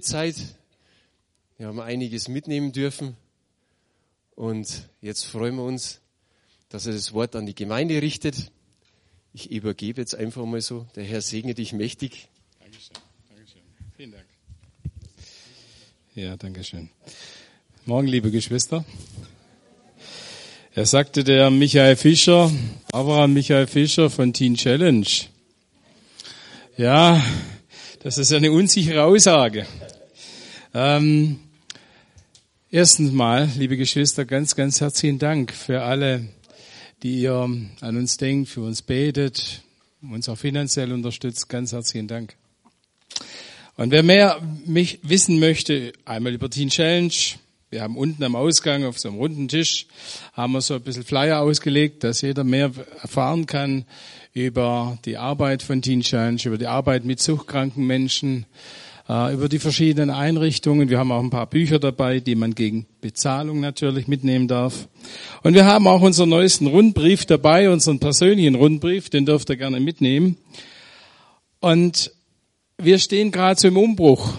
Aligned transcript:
Zeit. 0.00 0.36
Wir 1.58 1.66
haben 1.66 1.80
einiges 1.80 2.28
mitnehmen 2.28 2.72
dürfen. 2.72 3.16
Und 4.34 4.88
jetzt 5.00 5.24
freuen 5.24 5.56
wir 5.56 5.64
uns, 5.64 6.00
dass 6.70 6.86
er 6.86 6.92
das 6.92 7.12
Wort 7.12 7.36
an 7.36 7.46
die 7.46 7.54
Gemeinde 7.54 8.00
richtet. 8.00 8.50
Ich 9.34 9.50
übergebe 9.50 10.00
jetzt 10.00 10.14
einfach 10.14 10.44
mal 10.46 10.60
so. 10.60 10.86
Der 10.96 11.04
Herr 11.04 11.20
segne 11.20 11.54
dich 11.54 11.72
mächtig. 11.72 12.28
Dankeschön. 12.58 12.96
Dankeschön. 13.28 13.62
Vielen 13.96 14.12
Dank. 14.12 14.26
Ja, 16.14 16.36
Dankeschön. 16.36 16.90
Morgen, 17.84 18.06
liebe 18.06 18.30
Geschwister. 18.30 18.84
Er 20.72 20.86
sagte 20.86 21.24
der 21.24 21.50
Michael 21.50 21.96
Fischer, 21.96 22.50
Abraham 22.92 23.34
Michael 23.34 23.66
Fischer 23.66 24.08
von 24.08 24.32
Teen 24.32 24.54
Challenge. 24.54 25.06
Ja, 26.76 27.22
das 28.02 28.16
ist 28.16 28.32
eine 28.32 28.50
unsichere 28.50 29.04
Aussage. 29.04 29.66
Ähm, 30.72 31.38
erstens 32.70 33.12
mal, 33.12 33.48
liebe 33.58 33.76
Geschwister, 33.76 34.24
ganz, 34.24 34.56
ganz 34.56 34.80
herzlichen 34.80 35.18
Dank 35.18 35.52
für 35.52 35.82
alle, 35.82 36.24
die 37.02 37.20
ihr 37.20 37.34
an 37.34 37.96
uns 37.96 38.16
denkt, 38.16 38.48
für 38.48 38.62
uns 38.62 38.80
betet, 38.80 39.60
uns 40.00 40.30
auch 40.30 40.38
finanziell 40.38 40.94
unterstützt. 40.94 41.50
Ganz 41.50 41.72
herzlichen 41.72 42.08
Dank. 42.08 42.36
Und 43.76 43.90
wer 43.90 44.02
mehr 44.02 44.40
mich 44.64 45.00
wissen 45.02 45.38
möchte, 45.38 45.92
einmal 46.06 46.32
über 46.32 46.48
Teen 46.48 46.70
Challenge, 46.70 47.12
wir 47.68 47.82
haben 47.82 47.98
unten 47.98 48.24
am 48.24 48.34
Ausgang 48.34 48.84
auf 48.84 48.98
so 48.98 49.10
einem 49.10 49.18
runden 49.18 49.46
Tisch, 49.46 49.86
haben 50.32 50.54
wir 50.54 50.62
so 50.62 50.74
ein 50.74 50.80
bisschen 50.80 51.04
Flyer 51.04 51.40
ausgelegt, 51.40 52.02
dass 52.02 52.22
jeder 52.22 52.44
mehr 52.44 52.72
erfahren 53.02 53.44
kann 53.44 53.84
über 54.32 54.98
die 55.04 55.16
Arbeit 55.16 55.62
von 55.62 55.82
Teen 55.82 56.02
Challenge, 56.02 56.40
über 56.44 56.58
die 56.58 56.66
Arbeit 56.66 57.04
mit 57.04 57.20
suchtkranken 57.20 57.86
Menschen, 57.86 58.46
äh, 59.08 59.34
über 59.34 59.48
die 59.48 59.58
verschiedenen 59.58 60.10
Einrichtungen. 60.10 60.88
Wir 60.88 60.98
haben 60.98 61.10
auch 61.10 61.22
ein 61.22 61.30
paar 61.30 61.48
Bücher 61.48 61.78
dabei, 61.78 62.20
die 62.20 62.36
man 62.36 62.54
gegen 62.54 62.86
Bezahlung 63.00 63.60
natürlich 63.60 64.06
mitnehmen 64.06 64.46
darf. 64.46 64.88
Und 65.42 65.54
wir 65.54 65.66
haben 65.66 65.86
auch 65.86 66.00
unseren 66.00 66.28
neuesten 66.28 66.68
Rundbrief 66.68 67.26
dabei, 67.26 67.70
unseren 67.70 67.98
persönlichen 67.98 68.54
Rundbrief, 68.54 69.10
den 69.10 69.26
dürft 69.26 69.50
ihr 69.50 69.56
gerne 69.56 69.80
mitnehmen. 69.80 70.36
Und 71.58 72.12
wir 72.78 72.98
stehen 72.98 73.32
gerade 73.32 73.60
so 73.60 73.68
im 73.68 73.76
Umbruch. 73.76 74.32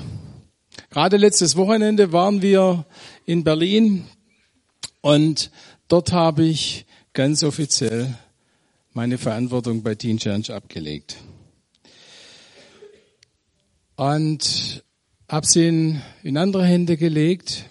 Gerade 0.89 1.17
letztes 1.17 1.55
Wochenende 1.58 2.11
waren 2.11 2.42
wir 2.42 2.86
in 3.26 3.44
Berlin 3.44 4.05
und 5.02 5.52
dort 5.88 6.11
habe 6.11 6.44
ich 6.44 6.86
ganz 7.14 7.44
offiziell 7.44 8.16
meine 8.94 9.17
Verantwortung 9.17 9.84
bei 9.84 9.95
Teen 9.95 10.17
Challenge 10.17 10.50
abgelegt. 10.53 11.17
Und 13.95 14.83
habe 15.30 15.45
sie 15.45 15.67
in, 15.67 16.02
in 16.23 16.38
andere 16.38 16.66
Hände 16.66 16.98
gelegt. 16.98 17.66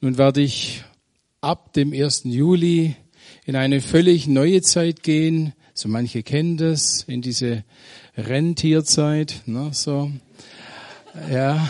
Nun 0.00 0.16
werde 0.16 0.42
ich 0.42 0.84
ab 1.40 1.72
dem 1.72 1.92
1. 1.92 2.24
Juli 2.24 2.94
in 3.46 3.56
eine 3.56 3.80
völlig 3.80 4.28
neue 4.28 4.62
Zeit 4.62 5.02
gehen. 5.02 5.54
So 5.72 5.88
manche 5.88 6.22
kennen 6.22 6.56
das, 6.56 7.02
in 7.08 7.20
diese 7.20 7.64
Renntierzeit, 8.16 9.42
ne, 9.46 9.70
so. 9.72 10.12
Ja. 11.32 11.68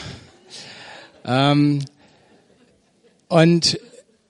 Ähm, 1.25 1.83
und 3.29 3.79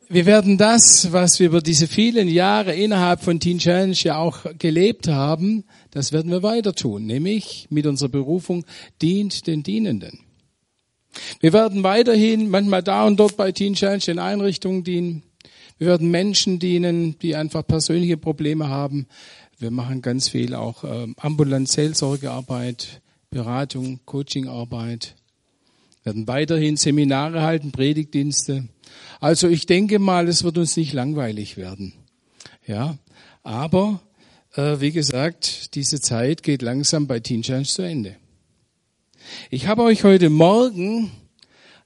wir 0.09 0.27
werden 0.27 0.59
das, 0.59 1.13
was 1.13 1.39
wir 1.41 1.47
über 1.47 1.61
diese 1.61 1.89
vielen 1.89 2.29
Jahre 2.29 2.75
innerhalb 2.75 3.23
von 3.23 3.41
Teen 3.41 3.59
Challenge 3.59 3.97
ja 3.97 4.17
auch 4.17 4.45
gelebt 4.59 5.09
haben, 5.09 5.65
das 5.91 6.13
werden 6.13 6.31
wir 6.31 6.43
weiter 6.43 6.75
tun, 6.75 7.07
nämlich 7.07 7.67
mit 7.71 7.87
unserer 7.87 8.09
Berufung 8.09 8.65
dient 9.01 9.47
den 9.47 9.63
Dienenden. 9.63 10.21
Wir 11.41 11.53
werden 11.53 11.83
weiterhin 11.83 12.49
manchmal 12.51 12.83
da 12.83 13.05
und 13.07 13.19
dort 13.19 13.37
bei 13.37 13.53
Teen 13.53 13.75
Challenge 13.75 14.05
in 14.07 14.19
Einrichtungen 14.19 14.85
dienen. 14.85 15.23
Wir 15.79 15.89
werden 15.89 16.11
Menschen 16.11 16.59
dienen, 16.59 17.19
die 17.19 17.37
einfach 17.37 17.67
persönliche 17.67 18.17
Probleme 18.17 18.69
haben. 18.69 19.07
Wir 19.59 19.71
machen 19.71 20.03
ganz 20.03 20.29
viel 20.29 20.55
auch 20.55 20.85
äh, 20.85 21.07
ambulant 21.17 21.69
Seelsorgearbeit, 21.69 23.01
Beratung, 23.31 24.01
Coachingarbeit 24.05 25.15
werden 26.05 26.29
weiterhin 26.29 26.77
Seminare 26.77 27.43
halten, 27.43 27.73
Predigtdienste. 27.73 28.69
Also 29.25 29.49
ich 29.49 29.65
denke 29.65 29.99
mal, 29.99 30.29
es 30.29 30.45
wird 30.45 30.59
uns 30.59 30.77
nicht 30.77 30.93
langweilig 30.93 31.57
werden. 31.57 31.95
Ja, 32.67 32.99
aber 33.43 34.03
äh, 34.55 34.81
wie 34.81 34.93
gesagt, 34.93 35.75
diese 35.77 35.99
Zeit 36.03 36.43
geht 36.43 36.61
langsam 36.61 37.07
bei 37.07 37.21
Teen 37.21 37.41
Challenge 37.41 37.65
zu 37.65 37.81
Ende. 37.81 38.17
Ich 39.49 39.67
habe 39.67 39.83
euch 39.83 40.05
heute 40.05 40.29
Morgen 40.29 41.11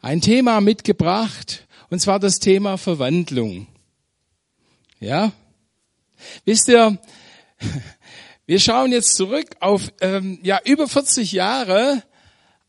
ein 0.00 0.20
Thema 0.20 0.60
mitgebracht, 0.60 1.68
und 1.90 2.00
zwar 2.00 2.18
das 2.18 2.40
Thema 2.40 2.76
Verwandlung. 2.76 3.68
Ja, 4.98 5.30
wisst 6.44 6.66
ihr, 6.66 6.98
wir 8.46 8.58
schauen 8.58 8.90
jetzt 8.90 9.14
zurück 9.14 9.46
auf 9.60 9.92
ähm, 10.00 10.40
ja 10.42 10.58
über 10.64 10.88
40 10.88 11.30
Jahre 11.30 12.02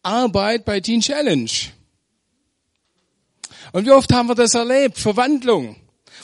Arbeit 0.03 0.63
bei 0.63 0.79
Teen 0.79 1.01
Challenge. 1.01 1.49
Und 3.71 3.85
wie 3.85 3.91
oft 3.91 4.11
haben 4.11 4.27
wir 4.27 4.35
das 4.35 4.55
erlebt? 4.55 4.97
Verwandlung, 4.97 5.75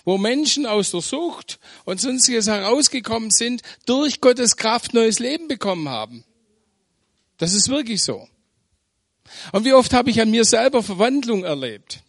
wo 0.04 0.18
Menschen 0.18 0.66
aus 0.66 0.92
der 0.92 1.02
Sucht 1.02 1.60
und 1.86 2.02
sonstiges 2.02 2.48
herausgekommen 2.48 3.32
sind, 3.32 3.62
durch 3.86 4.22
Gottes 4.22 4.58
Kraft 4.58 4.94
neues 4.94 5.20
Leben 5.20 5.48
bekommen 5.48 5.90
haben. 5.90 6.24
Das 7.38 7.54
ist 7.54 7.70
wirklich 7.70 8.04
so. 8.04 8.28
Und 9.52 9.66
wie 9.66 9.74
oft 9.74 9.94
habe 9.94 10.10
ich 10.10 10.22
an 10.22 10.32
mir 10.32 10.46
selber 10.46 10.84
Verwandlung 10.84 11.44
erlebt? 11.44 12.02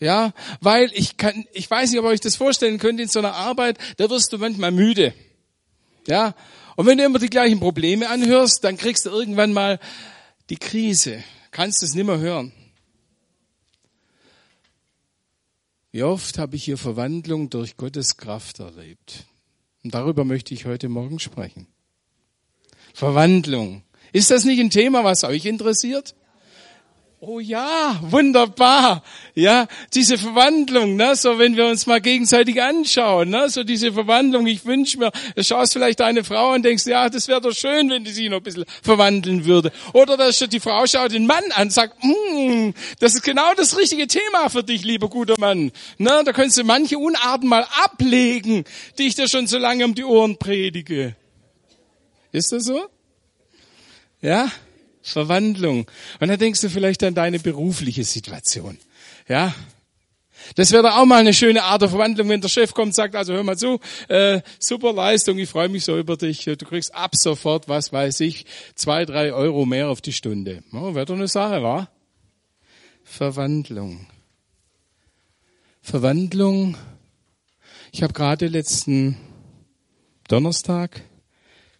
Ja, 0.00 0.32
weil 0.60 0.90
ich 0.92 1.16
kann, 1.16 1.46
ich 1.52 1.70
weiß 1.70 1.90
nicht, 1.90 2.00
ob 2.00 2.06
ihr 2.06 2.10
euch 2.10 2.20
das 2.20 2.36
vorstellen 2.36 2.78
könnt, 2.78 3.00
in 3.00 3.08
so 3.08 3.20
einer 3.20 3.34
Arbeit, 3.34 3.78
da 3.96 4.10
wirst 4.10 4.32
du 4.32 4.38
manchmal 4.38 4.70
müde. 4.70 5.14
Ja, 6.06 6.34
und 6.76 6.86
wenn 6.86 6.98
du 6.98 7.04
immer 7.04 7.18
die 7.18 7.30
gleichen 7.30 7.60
Probleme 7.60 8.08
anhörst, 8.08 8.64
dann 8.64 8.76
kriegst 8.76 9.06
du 9.06 9.10
irgendwann 9.10 9.52
mal 9.52 9.78
die 10.50 10.56
Krise, 10.56 11.22
kannst 11.52 11.82
es 11.82 11.94
nimmer 11.94 12.18
hören. 12.18 12.52
Wie 15.94 16.02
oft 16.02 16.38
habe 16.38 16.56
ich 16.56 16.64
hier 16.64 16.76
Verwandlung 16.76 17.50
durch 17.50 17.76
Gottes 17.76 18.16
Kraft 18.16 18.58
erlebt? 18.58 19.26
Und 19.84 19.94
darüber 19.94 20.24
möchte 20.24 20.52
ich 20.52 20.64
heute 20.64 20.88
Morgen 20.88 21.20
sprechen. 21.20 21.68
Verwandlung. 22.92 23.84
Ist 24.12 24.32
das 24.32 24.44
nicht 24.44 24.58
ein 24.58 24.70
Thema, 24.70 25.04
was 25.04 25.22
euch 25.22 25.44
interessiert? 25.44 26.16
Oh 27.26 27.40
ja, 27.40 27.98
wunderbar. 28.02 29.02
Ja, 29.34 29.66
diese 29.94 30.18
Verwandlung, 30.18 30.96
ne, 30.96 31.16
so 31.16 31.38
wenn 31.38 31.56
wir 31.56 31.66
uns 31.66 31.86
mal 31.86 32.02
gegenseitig 32.02 32.60
anschauen, 32.60 33.30
ne, 33.30 33.48
so 33.48 33.64
diese 33.64 33.94
Verwandlung. 33.94 34.46
Ich 34.46 34.66
wünsche 34.66 34.98
mir, 34.98 35.10
du 35.34 35.42
schaust 35.42 35.72
vielleicht 35.72 36.02
eine 36.02 36.22
Frau 36.22 36.52
und 36.52 36.64
denkst, 36.66 36.84
ja, 36.84 37.08
das 37.08 37.26
wäre 37.26 37.40
doch 37.40 37.54
schön, 37.54 37.88
wenn 37.88 38.04
die 38.04 38.10
sich 38.10 38.28
noch 38.28 38.38
ein 38.38 38.42
bisschen 38.42 38.66
verwandeln 38.82 39.46
würde. 39.46 39.72
Oder 39.94 40.18
dass 40.18 40.38
die 40.38 40.60
Frau 40.60 40.86
schaut 40.86 41.12
den 41.12 41.26
Mann 41.26 41.44
an, 41.54 41.70
sagt, 41.70 41.94
hm, 42.02 42.74
das 43.00 43.14
ist 43.14 43.22
genau 43.22 43.54
das 43.56 43.78
richtige 43.78 44.06
Thema 44.06 44.50
für 44.50 44.62
dich, 44.62 44.84
lieber 44.84 45.08
guter 45.08 45.36
Mann. 45.38 45.72
Ne, 45.96 46.22
da 46.26 46.32
könntest 46.34 46.58
du 46.58 46.64
manche 46.64 46.98
Unarten 46.98 47.48
mal 47.48 47.66
ablegen, 47.84 48.64
die 48.98 49.04
ich 49.04 49.14
dir 49.14 49.28
schon 49.28 49.46
so 49.46 49.56
lange 49.56 49.86
um 49.86 49.94
die 49.94 50.04
Ohren 50.04 50.36
predige. 50.36 51.16
Ist 52.32 52.52
das 52.52 52.64
so? 52.64 52.82
Ja? 54.20 54.50
Verwandlung. 55.04 55.86
Und 56.18 56.28
dann 56.28 56.38
denkst 56.38 56.62
du 56.62 56.70
vielleicht 56.70 57.04
an 57.04 57.14
deine 57.14 57.38
berufliche 57.38 58.04
Situation. 58.04 58.78
Ja? 59.28 59.54
Das 60.56 60.72
wäre 60.72 60.82
doch 60.82 60.96
auch 60.96 61.04
mal 61.04 61.20
eine 61.20 61.34
schöne 61.34 61.62
Art 61.62 61.82
der 61.82 61.90
Verwandlung, 61.90 62.28
wenn 62.28 62.40
der 62.40 62.48
Chef 62.48 62.74
kommt 62.74 62.88
und 62.88 62.94
sagt, 62.94 63.14
also 63.14 63.34
hör 63.34 63.42
mal 63.42 63.56
zu, 63.56 63.80
äh, 64.08 64.40
super 64.58 64.92
Leistung, 64.92 65.38
ich 65.38 65.48
freue 65.48 65.68
mich 65.68 65.84
so 65.84 65.96
über 65.98 66.16
dich, 66.16 66.44
du 66.44 66.56
kriegst 66.56 66.94
ab 66.94 67.16
sofort, 67.16 67.68
was 67.68 67.92
weiß 67.92 68.20
ich, 68.20 68.44
zwei, 68.74 69.04
drei 69.04 69.32
Euro 69.32 69.64
mehr 69.64 69.88
auf 69.88 70.00
die 70.00 70.12
Stunde. 70.12 70.62
Oh, 70.72 70.94
wäre 70.94 71.06
doch 71.06 71.14
eine 71.14 71.28
Sache, 71.28 71.62
wa? 71.62 71.88
Verwandlung. 73.04 74.06
Verwandlung. 75.80 76.76
Ich 77.92 78.02
habe 78.02 78.12
gerade 78.12 78.48
letzten 78.48 79.16
Donnerstag 80.28 81.02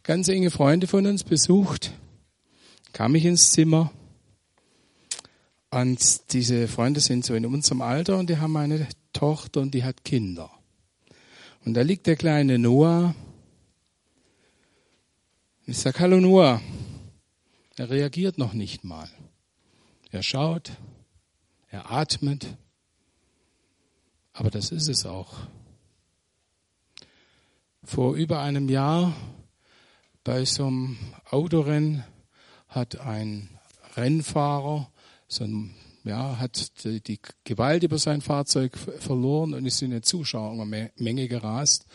ganz 0.02 0.28
enge 0.28 0.50
Freunde 0.50 0.86
von 0.86 1.06
uns 1.06 1.24
besucht 1.24 1.92
kam 2.94 3.16
ich 3.16 3.24
ins 3.24 3.50
Zimmer 3.50 3.90
und 5.70 6.32
diese 6.32 6.68
Freunde 6.68 7.00
sind 7.00 7.24
so 7.24 7.34
in 7.34 7.44
unserem 7.44 7.82
Alter 7.82 8.16
und 8.16 8.30
die 8.30 8.38
haben 8.38 8.56
eine 8.56 8.86
Tochter 9.12 9.60
und 9.62 9.74
die 9.74 9.82
hat 9.82 10.04
Kinder. 10.04 10.48
Und 11.64 11.74
da 11.74 11.82
liegt 11.82 12.06
der 12.06 12.14
kleine 12.14 12.56
Noah. 12.56 13.16
Ich 15.66 15.76
sag 15.76 15.98
Hallo 15.98 16.20
Noah. 16.20 16.62
Er 17.76 17.90
reagiert 17.90 18.38
noch 18.38 18.52
nicht 18.52 18.84
mal. 18.84 19.10
Er 20.12 20.22
schaut, 20.22 20.70
er 21.70 21.90
atmet. 21.90 22.46
Aber 24.32 24.50
das 24.50 24.70
ist 24.70 24.88
es 24.88 25.04
auch. 25.04 25.34
Vor 27.82 28.14
über 28.14 28.40
einem 28.40 28.68
Jahr 28.68 29.16
bei 30.22 30.44
so 30.44 30.68
einem 30.68 30.96
Autorennen 31.30 32.04
hat 32.74 33.00
ein 33.00 33.48
Rennfahrer 33.96 34.90
so 35.28 35.46
ja, 36.04 36.38
hat 36.38 36.84
die, 36.84 37.00
die 37.00 37.18
Gewalt 37.44 37.82
über 37.82 37.98
sein 37.98 38.20
Fahrzeug 38.20 38.76
verloren 38.76 39.54
und 39.54 39.64
ist 39.64 39.80
in 39.82 39.90
eine 39.90 40.02
Zuschauermenge 40.02 41.28
gerast. 41.28 41.86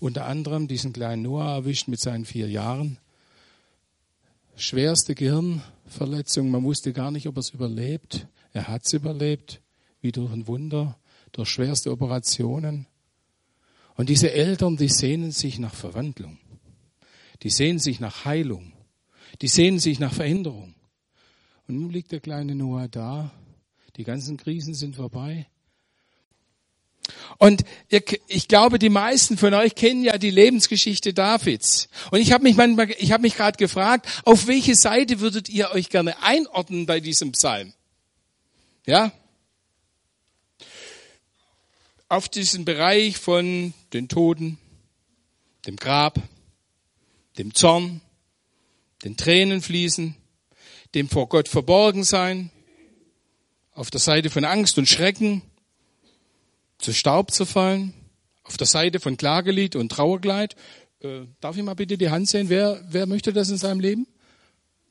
Unter 0.00 0.26
anderem 0.26 0.66
diesen 0.66 0.92
kleinen 0.92 1.22
Noah 1.22 1.54
erwischt 1.54 1.88
mit 1.88 2.00
seinen 2.00 2.24
vier 2.24 2.48
Jahren. 2.48 2.98
Schwerste 4.56 5.14
Gehirnverletzung, 5.14 6.50
man 6.50 6.64
wusste 6.64 6.92
gar 6.92 7.10
nicht, 7.10 7.28
ob 7.28 7.36
er 7.36 7.40
es 7.40 7.50
überlebt. 7.50 8.26
Er 8.52 8.68
hat 8.68 8.86
es 8.86 8.92
überlebt, 8.92 9.60
wie 10.00 10.12
durch 10.12 10.32
ein 10.32 10.46
Wunder, 10.46 10.98
durch 11.32 11.48
schwerste 11.48 11.90
Operationen. 11.90 12.86
Und 13.96 14.08
diese 14.08 14.32
Eltern, 14.32 14.76
die 14.76 14.88
sehnen 14.88 15.30
sich 15.30 15.58
nach 15.58 15.74
Verwandlung. 15.74 16.38
Die 17.42 17.50
sehnen 17.50 17.78
sich 17.78 18.00
nach 18.00 18.24
Heilung. 18.24 18.73
Die 19.40 19.48
sehnen 19.48 19.78
sich 19.78 19.98
nach 19.98 20.12
Veränderung. 20.12 20.74
Und 21.66 21.80
nun 21.80 21.90
liegt 21.90 22.12
der 22.12 22.20
kleine 22.20 22.54
Noah 22.54 22.88
da. 22.88 23.30
Die 23.96 24.04
ganzen 24.04 24.36
Krisen 24.36 24.74
sind 24.74 24.96
vorbei. 24.96 25.46
Und 27.38 27.64
ich 27.88 28.48
glaube, 28.48 28.78
die 28.78 28.88
meisten 28.88 29.36
von 29.36 29.52
euch 29.54 29.74
kennen 29.74 30.04
ja 30.04 30.16
die 30.18 30.30
Lebensgeschichte 30.30 31.12
Davids. 31.12 31.88
Und 32.10 32.20
ich 32.20 32.32
habe 32.32 32.44
mich 32.44 32.56
manchmal, 32.56 32.90
ich 32.98 33.12
habe 33.12 33.22
mich 33.22 33.36
gerade 33.36 33.58
gefragt, 33.58 34.06
auf 34.24 34.46
welche 34.46 34.74
Seite 34.74 35.20
würdet 35.20 35.48
ihr 35.48 35.70
euch 35.72 35.90
gerne 35.90 36.22
einordnen 36.22 36.86
bei 36.86 37.00
diesem 37.00 37.32
Psalm? 37.32 37.72
Ja? 38.86 39.12
Auf 42.08 42.28
diesen 42.28 42.64
Bereich 42.64 43.18
von 43.18 43.74
den 43.92 44.08
Toten, 44.08 44.58
dem 45.66 45.76
Grab, 45.76 46.22
dem 47.38 47.54
Zorn, 47.54 48.00
den 49.04 49.16
Tränen 49.16 49.60
fließen, 49.60 50.16
dem 50.94 51.08
vor 51.08 51.28
Gott 51.28 51.48
verborgen 51.48 52.04
sein, 52.04 52.50
auf 53.72 53.90
der 53.90 54.00
Seite 54.00 54.30
von 54.30 54.44
Angst 54.44 54.78
und 54.78 54.88
Schrecken, 54.88 55.42
zu 56.78 56.92
Staub 56.92 57.30
zu 57.30 57.44
fallen, 57.44 57.92
auf 58.44 58.56
der 58.56 58.66
Seite 58.66 59.00
von 59.00 59.16
Klagelied 59.16 59.76
und 59.76 59.90
Trauerkleid. 59.90 60.54
Äh, 61.00 61.22
darf 61.40 61.56
ich 61.56 61.62
mal 61.62 61.74
bitte 61.74 61.98
die 61.98 62.10
Hand 62.10 62.28
sehen? 62.28 62.48
Wer, 62.48 62.82
wer 62.88 63.06
möchte 63.06 63.32
das 63.32 63.50
in 63.50 63.56
seinem 63.56 63.80
Leben? 63.80 64.06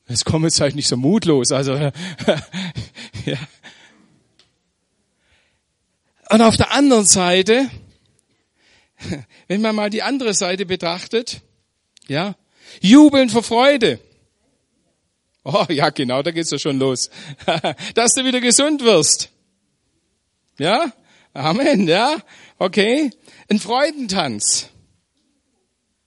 Es 0.05 0.25
kommt 0.25 0.43
jetzt 0.43 0.59
halt 0.59 0.75
nicht 0.75 0.87
so 0.87 0.97
mutlos, 0.97 1.51
also 1.51 1.73
ja. 3.25 3.37
Und 6.29 6.41
auf 6.41 6.57
der 6.57 6.71
anderen 6.71 7.05
Seite, 7.05 7.69
wenn 9.47 9.61
man 9.61 9.75
mal 9.75 9.89
die 9.89 10.03
andere 10.03 10.33
Seite 10.33 10.65
betrachtet, 10.65 11.41
ja, 12.07 12.35
jubeln 12.81 13.29
vor 13.29 13.43
Freude. 13.43 13.99
Oh 15.43 15.65
ja, 15.69 15.89
genau, 15.89 16.21
da 16.21 16.31
geht's 16.31 16.51
ja 16.51 16.57
schon 16.57 16.79
los. 16.79 17.09
Dass 17.95 18.13
du 18.13 18.23
wieder 18.23 18.39
gesund 18.39 18.83
wirst. 18.83 19.29
Ja? 20.57 20.93
Amen, 21.33 21.87
ja? 21.87 22.17
Okay. 22.59 23.09
Ein 23.49 23.59
Freudentanz. 23.59 24.69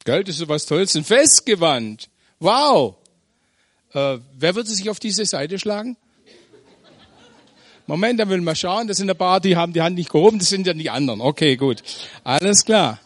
Gell, 0.05 0.25
das 0.25 0.41
ist 0.41 0.49
was 0.49 0.67
Tolles. 0.67 0.95
Ein 0.97 1.05
Festgewand. 1.05 2.09
Wow. 2.39 2.97
Äh, 3.93 4.19
wer 4.39 4.55
würde 4.55 4.71
sich 4.71 4.89
auf 4.89 5.01
diese 5.01 5.27
Seite 5.27 5.59
schlagen? 5.59 5.97
Moment, 7.87 8.19
da 8.19 8.29
will 8.29 8.41
mal 8.41 8.57
schauen. 8.57 8.89
Das 8.89 8.97
sind 8.97 9.11
ein 9.11 9.17
paar, 9.17 9.41
die 9.41 9.57
haben 9.57 9.73
die 9.73 9.83
Hand 9.83 9.97
nicht 9.97 10.11
gehoben. 10.11 10.39
Das 10.39 10.49
sind 10.49 10.67
ja 10.67 10.75
die 10.75 10.91
anderen. 10.91 11.21
Okay, 11.21 11.57
gut. 11.57 11.83
Alles 12.25 12.65
klar. 12.65 13.01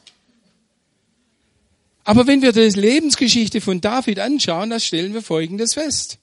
Aber 2.05 2.27
wenn 2.27 2.43
wir 2.43 2.53
die 2.53 2.69
Lebensgeschichte 2.69 3.61
von 3.61 3.81
David 3.81 4.19
anschauen, 4.21 4.71
dann 4.71 4.81
stellen 4.81 5.15
wir 5.15 5.23
Folgendes 5.23 5.75
fest. 5.75 6.19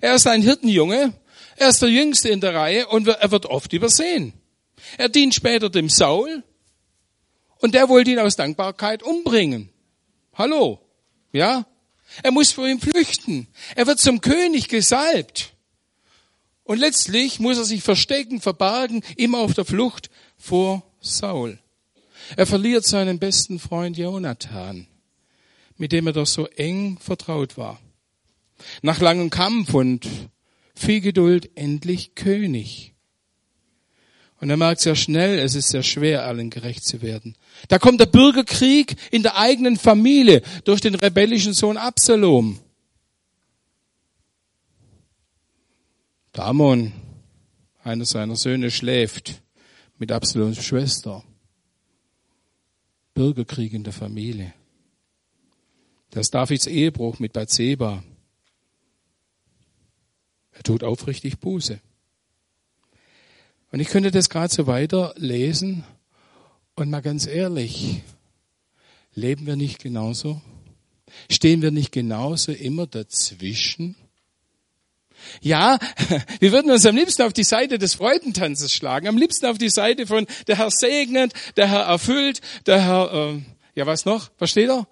Er 0.00 0.14
ist 0.14 0.26
ein 0.26 0.42
Hirtenjunge, 0.42 1.14
er 1.56 1.68
ist 1.68 1.82
der 1.82 1.88
Jüngste 1.88 2.28
in 2.28 2.40
der 2.40 2.54
Reihe 2.54 2.86
und 2.88 3.08
er 3.08 3.30
wird 3.30 3.46
oft 3.46 3.72
übersehen. 3.72 4.32
Er 4.96 5.08
dient 5.08 5.34
später 5.34 5.70
dem 5.70 5.88
Saul 5.88 6.42
und 7.58 7.74
der 7.74 7.88
wollte 7.88 8.10
ihn 8.10 8.18
aus 8.18 8.36
Dankbarkeit 8.36 9.02
umbringen. 9.02 9.70
Hallo, 10.34 10.80
ja? 11.32 11.66
Er 12.22 12.30
muss 12.30 12.52
vor 12.52 12.66
ihm 12.66 12.80
flüchten. 12.80 13.48
Er 13.76 13.86
wird 13.86 14.00
zum 14.00 14.20
König 14.20 14.68
gesalbt. 14.68 15.52
Und 16.64 16.78
letztlich 16.78 17.38
muss 17.38 17.58
er 17.58 17.64
sich 17.64 17.82
verstecken, 17.82 18.40
verbergen, 18.40 19.02
immer 19.16 19.38
auf 19.38 19.54
der 19.54 19.64
Flucht 19.64 20.10
vor 20.36 20.82
Saul. 21.00 21.58
Er 22.36 22.46
verliert 22.46 22.86
seinen 22.86 23.18
besten 23.18 23.58
Freund 23.58 23.96
Jonathan 23.96 24.86
mit 25.78 25.92
dem 25.92 26.08
er 26.08 26.12
doch 26.12 26.26
so 26.26 26.46
eng 26.46 26.98
vertraut 26.98 27.56
war. 27.56 27.80
Nach 28.82 29.00
langem 29.00 29.30
Kampf 29.30 29.72
und 29.72 30.06
viel 30.74 31.00
Geduld 31.00 31.50
endlich 31.56 32.14
König. 32.14 32.94
Und 34.40 34.50
er 34.50 34.56
merkt 34.56 34.80
sehr 34.80 34.94
schnell, 34.94 35.38
es 35.38 35.54
ist 35.54 35.70
sehr 35.70 35.82
schwer, 35.82 36.24
allen 36.24 36.50
gerecht 36.50 36.84
zu 36.84 37.02
werden. 37.02 37.36
Da 37.66 37.78
kommt 37.78 38.00
der 38.00 38.06
Bürgerkrieg 38.06 38.96
in 39.10 39.22
der 39.22 39.36
eigenen 39.36 39.76
Familie 39.76 40.42
durch 40.64 40.80
den 40.80 40.94
rebellischen 40.94 41.54
Sohn 41.54 41.76
Absalom. 41.76 42.60
Damon, 46.32 46.92
einer 47.82 48.04
seiner 48.04 48.36
Söhne, 48.36 48.70
schläft 48.70 49.42
mit 49.98 50.12
Absaloms 50.12 50.62
Schwester. 50.64 51.24
Bürgerkrieg 53.14 53.72
in 53.72 53.82
der 53.82 53.92
Familie. 53.92 54.54
Das 56.10 56.30
Davids 56.30 56.66
Ehebruch 56.66 57.18
mit 57.18 57.32
Bathseba. 57.32 58.02
Er 60.52 60.62
tut 60.62 60.82
aufrichtig 60.82 61.38
Buße. 61.38 61.80
Und 63.70 63.80
ich 63.80 63.88
könnte 63.88 64.10
das 64.10 64.30
gerade 64.30 64.52
so 64.52 64.66
weiter 64.66 65.14
lesen 65.16 65.84
und 66.74 66.90
mal 66.90 67.02
ganz 67.02 67.26
ehrlich, 67.26 68.02
leben 69.14 69.46
wir 69.46 69.56
nicht 69.56 69.80
genauso? 69.80 70.40
Stehen 71.30 71.60
wir 71.60 71.70
nicht 71.70 71.92
genauso 71.92 72.52
immer 72.52 72.86
dazwischen? 72.86 73.94
Ja, 75.40 75.78
wir 76.40 76.52
würden 76.52 76.70
uns 76.70 76.86
am 76.86 76.96
liebsten 76.96 77.22
auf 77.22 77.32
die 77.32 77.44
Seite 77.44 77.78
des 77.78 77.94
Freudentanzes 77.94 78.72
schlagen, 78.72 79.08
am 79.08 79.18
liebsten 79.18 79.46
auf 79.46 79.58
die 79.58 79.68
Seite 79.68 80.06
von 80.06 80.26
der 80.46 80.56
Herr 80.56 80.70
segnet, 80.70 81.32
der 81.56 81.68
Herr 81.68 81.82
erfüllt, 81.82 82.40
der 82.66 82.82
Herr, 82.82 83.12
äh, 83.12 83.40
ja 83.74 83.86
was 83.86 84.04
noch, 84.04 84.30
versteht 84.36 84.70
er? 84.70 84.86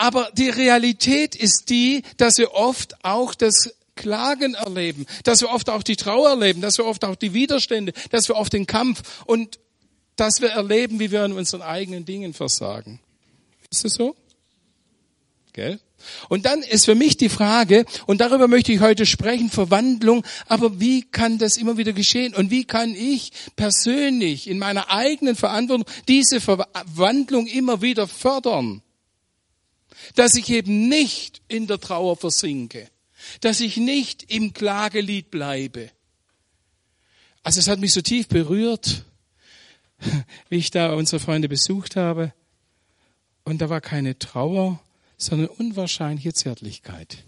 Aber 0.00 0.30
die 0.32 0.48
Realität 0.48 1.36
ist 1.36 1.68
die, 1.68 2.04
dass 2.16 2.38
wir 2.38 2.54
oft 2.54 3.04
auch 3.04 3.34
das 3.34 3.74
Klagen 3.96 4.54
erleben, 4.54 5.04
dass 5.24 5.42
wir 5.42 5.50
oft 5.50 5.68
auch 5.68 5.82
die 5.82 5.96
Trauer 5.96 6.30
erleben, 6.30 6.62
dass 6.62 6.78
wir 6.78 6.86
oft 6.86 7.04
auch 7.04 7.16
die 7.16 7.34
Widerstände, 7.34 7.92
dass 8.08 8.26
wir 8.26 8.36
oft 8.36 8.54
den 8.54 8.66
Kampf 8.66 9.02
und 9.26 9.60
dass 10.16 10.40
wir 10.40 10.52
erleben, 10.52 11.00
wie 11.00 11.10
wir 11.10 11.22
an 11.22 11.32
unseren 11.32 11.60
eigenen 11.60 12.06
Dingen 12.06 12.32
versagen. 12.32 12.98
Ist 13.70 13.84
das 13.84 13.92
so? 13.92 14.16
Gell? 15.52 15.78
Und 16.30 16.46
dann 16.46 16.62
ist 16.62 16.86
für 16.86 16.94
mich 16.94 17.18
die 17.18 17.28
Frage, 17.28 17.84
und 18.06 18.22
darüber 18.22 18.48
möchte 18.48 18.72
ich 18.72 18.80
heute 18.80 19.04
sprechen, 19.04 19.50
Verwandlung, 19.50 20.24
aber 20.46 20.80
wie 20.80 21.02
kann 21.02 21.36
das 21.36 21.58
immer 21.58 21.76
wieder 21.76 21.92
geschehen? 21.92 22.34
Und 22.34 22.50
wie 22.50 22.64
kann 22.64 22.94
ich 22.94 23.32
persönlich 23.54 24.48
in 24.48 24.58
meiner 24.58 24.90
eigenen 24.90 25.36
Verantwortung 25.36 25.84
diese 26.08 26.40
Verwandlung 26.40 27.46
immer 27.46 27.82
wieder 27.82 28.08
fördern? 28.08 28.80
Dass 30.14 30.34
ich 30.34 30.48
eben 30.50 30.88
nicht 30.88 31.42
in 31.48 31.66
der 31.66 31.80
Trauer 31.80 32.16
versinke, 32.16 32.88
dass 33.40 33.60
ich 33.60 33.76
nicht 33.76 34.30
im 34.30 34.52
Klagelied 34.52 35.30
bleibe. 35.30 35.90
Also 37.42 37.60
es 37.60 37.68
hat 37.68 37.78
mich 37.78 37.92
so 37.92 38.00
tief 38.00 38.28
berührt, 38.28 39.04
wie 40.48 40.56
ich 40.56 40.70
da 40.70 40.92
unsere 40.94 41.20
Freunde 41.20 41.48
besucht 41.48 41.96
habe. 41.96 42.32
Und 43.44 43.60
da 43.60 43.70
war 43.70 43.80
keine 43.80 44.18
Trauer, 44.18 44.80
sondern 45.16 45.48
unwahrscheinliche 45.48 46.32
Zärtlichkeit. 46.32 47.24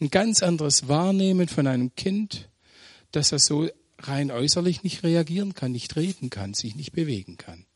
Ein 0.00 0.10
ganz 0.10 0.42
anderes 0.42 0.88
Wahrnehmen 0.88 1.48
von 1.48 1.66
einem 1.66 1.94
Kind, 1.94 2.48
dass 3.12 3.32
er 3.32 3.38
so 3.38 3.68
rein 3.98 4.30
äußerlich 4.30 4.82
nicht 4.82 5.02
reagieren 5.02 5.54
kann, 5.54 5.72
nicht 5.72 5.96
reden 5.96 6.30
kann, 6.30 6.54
sich 6.54 6.74
nicht 6.74 6.92
bewegen 6.92 7.36
kann. 7.36 7.66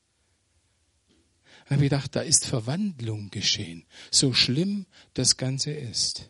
Habe 1.67 1.77
ich 1.77 1.91
gedacht, 1.91 2.15
da 2.15 2.21
ist 2.21 2.47
Verwandlung 2.47 3.31
geschehen. 3.31 3.85
So 4.11 4.33
schlimm 4.33 4.87
das 5.15 5.37
Ganze 5.37 5.71
ist. 5.73 6.29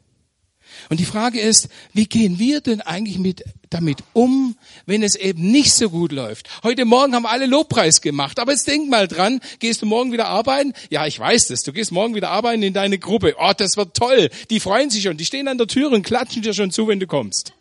Und 0.88 1.00
die 1.00 1.04
Frage 1.04 1.40
ist, 1.40 1.68
wie 1.92 2.06
gehen 2.06 2.38
wir 2.38 2.60
denn 2.60 2.80
eigentlich 2.80 3.18
mit, 3.18 3.44
damit 3.70 3.98
um, 4.12 4.56
wenn 4.86 5.02
es 5.02 5.14
eben 5.14 5.50
nicht 5.50 5.72
so 5.72 5.90
gut 5.90 6.12
läuft? 6.12 6.48
Heute 6.62 6.84
Morgen 6.84 7.14
haben 7.14 7.26
alle 7.26 7.46
Lobpreis 7.46 8.00
gemacht, 8.00 8.38
aber 8.38 8.52
jetzt 8.52 8.66
denk 8.66 8.88
mal 8.88 9.08
dran, 9.08 9.40
gehst 9.58 9.82
du 9.82 9.86
morgen 9.86 10.12
wieder 10.12 10.26
arbeiten? 10.26 10.72
Ja, 10.90 11.06
ich 11.06 11.18
weiß 11.18 11.48
das. 11.48 11.62
Du 11.62 11.72
gehst 11.72 11.92
morgen 11.92 12.14
wieder 12.14 12.30
arbeiten 12.30 12.62
in 12.62 12.74
deine 12.74 12.98
Gruppe. 12.98 13.34
Oh, 13.38 13.52
das 13.56 13.76
wird 13.76 13.94
toll. 13.94 14.30
Die 14.50 14.60
freuen 14.60 14.90
sich 14.90 15.02
schon. 15.02 15.16
Die 15.16 15.24
stehen 15.24 15.48
an 15.48 15.58
der 15.58 15.66
Tür 15.66 15.90
und 15.90 16.02
klatschen 16.02 16.42
dir 16.42 16.54
schon 16.54 16.70
zu, 16.70 16.88
wenn 16.88 17.00
du 17.00 17.06
kommst. 17.06 17.52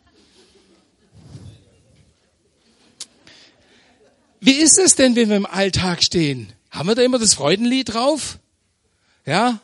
Wie 4.40 4.52
ist 4.52 4.78
es 4.78 4.94
denn, 4.94 5.16
wenn 5.16 5.30
wir 5.30 5.36
im 5.36 5.46
Alltag 5.46 6.02
stehen? 6.02 6.52
Haben 6.74 6.88
wir 6.88 6.96
da 6.96 7.02
immer 7.02 7.20
das 7.20 7.34
Freudenlied 7.34 7.94
drauf? 7.94 8.40
Ja? 9.24 9.60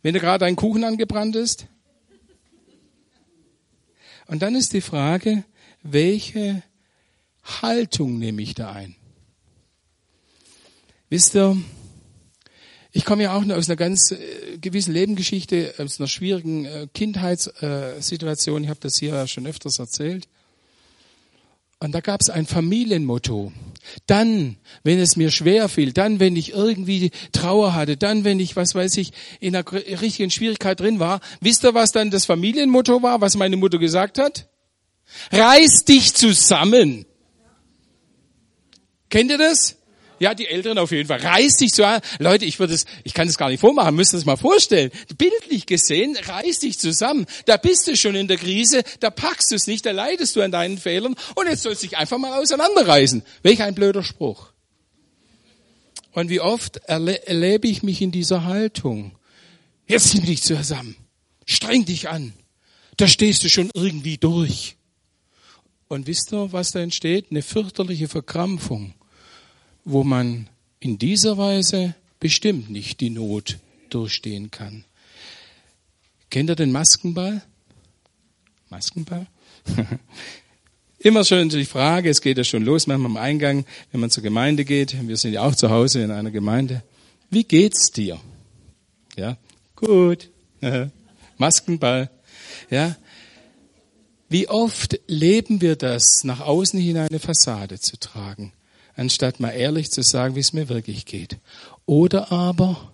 Wenn 0.00 0.14
da 0.14 0.20
gerade 0.20 0.44
ein 0.44 0.54
Kuchen 0.54 0.84
angebrannt 0.84 1.34
ist? 1.34 1.66
Und 4.28 4.42
dann 4.42 4.54
ist 4.54 4.74
die 4.74 4.80
Frage, 4.80 5.42
welche 5.82 6.62
Haltung 7.42 8.20
nehme 8.20 8.42
ich 8.42 8.54
da 8.54 8.70
ein? 8.70 8.94
Wisst 11.10 11.34
ihr, 11.34 11.56
ich 12.92 13.04
komme 13.04 13.24
ja 13.24 13.34
auch 13.34 13.42
nur 13.42 13.56
aus 13.56 13.68
einer 13.68 13.74
ganz 13.76 14.12
äh, 14.12 14.58
gewissen 14.60 14.92
Lebensgeschichte, 14.92 15.74
aus 15.78 15.98
einer 15.98 16.06
schwierigen 16.06 16.64
äh, 16.64 16.86
Kindheitssituation. 16.94 18.62
Ich 18.62 18.70
habe 18.70 18.80
das 18.80 18.98
hier 18.98 19.26
schon 19.26 19.48
öfters 19.48 19.80
erzählt. 19.80 20.28
Und 21.80 21.92
da 21.92 22.00
gab 22.00 22.20
es 22.20 22.28
ein 22.28 22.46
Familienmotto. 22.46 23.52
Dann, 24.06 24.56
wenn 24.82 24.98
es 24.98 25.16
mir 25.16 25.30
schwer 25.30 25.68
fiel, 25.68 25.92
dann, 25.92 26.18
wenn 26.18 26.34
ich 26.34 26.52
irgendwie 26.52 27.10
Trauer 27.32 27.74
hatte, 27.74 27.96
dann, 27.96 28.24
wenn 28.24 28.40
ich, 28.40 28.56
was 28.56 28.74
weiß 28.74 28.96
ich, 28.96 29.12
in 29.40 29.54
einer 29.54 29.70
richtigen 29.72 30.30
Schwierigkeit 30.30 30.80
drin 30.80 30.98
war. 30.98 31.20
Wisst 31.40 31.64
ihr, 31.64 31.74
was 31.74 31.92
dann 31.92 32.10
das 32.10 32.26
Familienmotto 32.26 33.02
war, 33.02 33.20
was 33.20 33.36
meine 33.36 33.56
Mutter 33.56 33.78
gesagt 33.78 34.18
hat? 34.18 34.48
Reiß 35.32 35.84
dich 35.84 36.14
zusammen. 36.14 37.06
Kennt 39.08 39.30
ihr 39.30 39.38
das? 39.38 39.77
Ja, 40.20 40.34
die 40.34 40.48
Älteren 40.48 40.78
auf 40.78 40.90
jeden 40.90 41.08
Fall. 41.08 41.20
Reiß 41.20 41.56
dich 41.56 41.72
zusammen. 41.72 42.00
Leute, 42.18 42.44
ich 42.44 42.58
würde 42.58 42.74
es, 42.74 42.86
ich 43.04 43.14
kann 43.14 43.28
es 43.28 43.38
gar 43.38 43.50
nicht 43.50 43.60
vormachen, 43.60 43.94
müsst 43.94 44.14
ihr 44.14 44.18
es 44.18 44.24
mal 44.24 44.36
vorstellen. 44.36 44.90
Bildlich 45.16 45.66
gesehen, 45.66 46.16
reiß 46.16 46.60
dich 46.60 46.78
zusammen. 46.78 47.26
Da 47.46 47.56
bist 47.56 47.86
du 47.86 47.96
schon 47.96 48.16
in 48.16 48.26
der 48.26 48.36
Krise, 48.36 48.82
da 49.00 49.10
packst 49.10 49.50
du 49.50 49.54
es 49.54 49.66
nicht, 49.66 49.86
da 49.86 49.92
leidest 49.92 50.34
du 50.34 50.42
an 50.42 50.50
deinen 50.50 50.78
Fehlern 50.78 51.14
und 51.34 51.46
jetzt 51.46 51.62
sollst 51.62 51.82
du 51.82 51.86
dich 51.86 51.96
einfach 51.96 52.18
mal 52.18 52.40
auseinanderreißen. 52.40 53.22
Welch 53.42 53.62
ein 53.62 53.74
blöder 53.74 54.02
Spruch. 54.02 54.52
Und 56.12 56.30
wie 56.30 56.40
oft 56.40 56.78
erle 56.86 57.26
erlebe 57.26 57.68
ich 57.68 57.82
mich 57.84 58.02
in 58.02 58.10
dieser 58.10 58.44
Haltung. 58.44 59.12
Jetzt 59.86 60.14
nimm 60.14 60.26
dich 60.26 60.42
zusammen. 60.42 60.96
Streng 61.46 61.84
dich 61.84 62.08
an. 62.08 62.32
Da 62.96 63.06
stehst 63.06 63.44
du 63.44 63.48
schon 63.48 63.70
irgendwie 63.72 64.18
durch. 64.18 64.76
Und 65.86 66.06
wisst 66.06 66.32
ihr, 66.32 66.52
was 66.52 66.72
da 66.72 66.80
entsteht? 66.80 67.26
Eine 67.30 67.42
fürchterliche 67.42 68.08
Verkrampfung 68.08 68.94
wo 69.84 70.04
man 70.04 70.48
in 70.80 70.98
dieser 70.98 71.38
Weise 71.38 71.94
bestimmt 72.20 72.70
nicht 72.70 73.00
die 73.00 73.10
Not 73.10 73.58
durchstehen 73.90 74.50
kann. 74.50 74.84
Kennt 76.30 76.50
ihr 76.50 76.56
den 76.56 76.72
Maskenball? 76.72 77.42
Maskenball? 78.68 79.26
Immer 80.98 81.24
schon 81.24 81.48
die 81.48 81.64
Frage, 81.64 82.10
es 82.10 82.20
geht 82.20 82.38
ja 82.38 82.44
schon 82.44 82.64
los, 82.64 82.86
manchmal 82.86 83.10
am 83.10 83.16
Eingang, 83.16 83.64
wenn 83.92 84.00
man 84.00 84.10
zur 84.10 84.22
Gemeinde 84.22 84.64
geht, 84.64 84.96
wir 85.06 85.16
sind 85.16 85.32
ja 85.32 85.42
auch 85.42 85.54
zu 85.54 85.70
Hause 85.70 86.02
in 86.02 86.10
einer 86.10 86.30
Gemeinde. 86.30 86.82
Wie 87.30 87.44
geht's 87.44 87.92
dir? 87.92 88.20
Ja, 89.16 89.36
gut. 89.76 90.28
Maskenball. 91.38 92.10
Ja. 92.68 92.96
Wie 94.28 94.48
oft 94.48 95.00
leben 95.06 95.60
wir 95.60 95.76
das, 95.76 96.24
nach 96.24 96.40
außen 96.40 96.78
hin 96.78 96.98
eine 96.98 97.18
Fassade 97.18 97.78
zu 97.78 97.96
tragen? 97.98 98.52
Anstatt 98.98 99.38
mal 99.38 99.50
ehrlich 99.50 99.90
zu 99.90 100.02
sagen, 100.02 100.34
wie 100.34 100.40
es 100.40 100.52
mir 100.52 100.68
wirklich 100.68 101.06
geht. 101.06 101.38
Oder 101.86 102.32
aber 102.32 102.92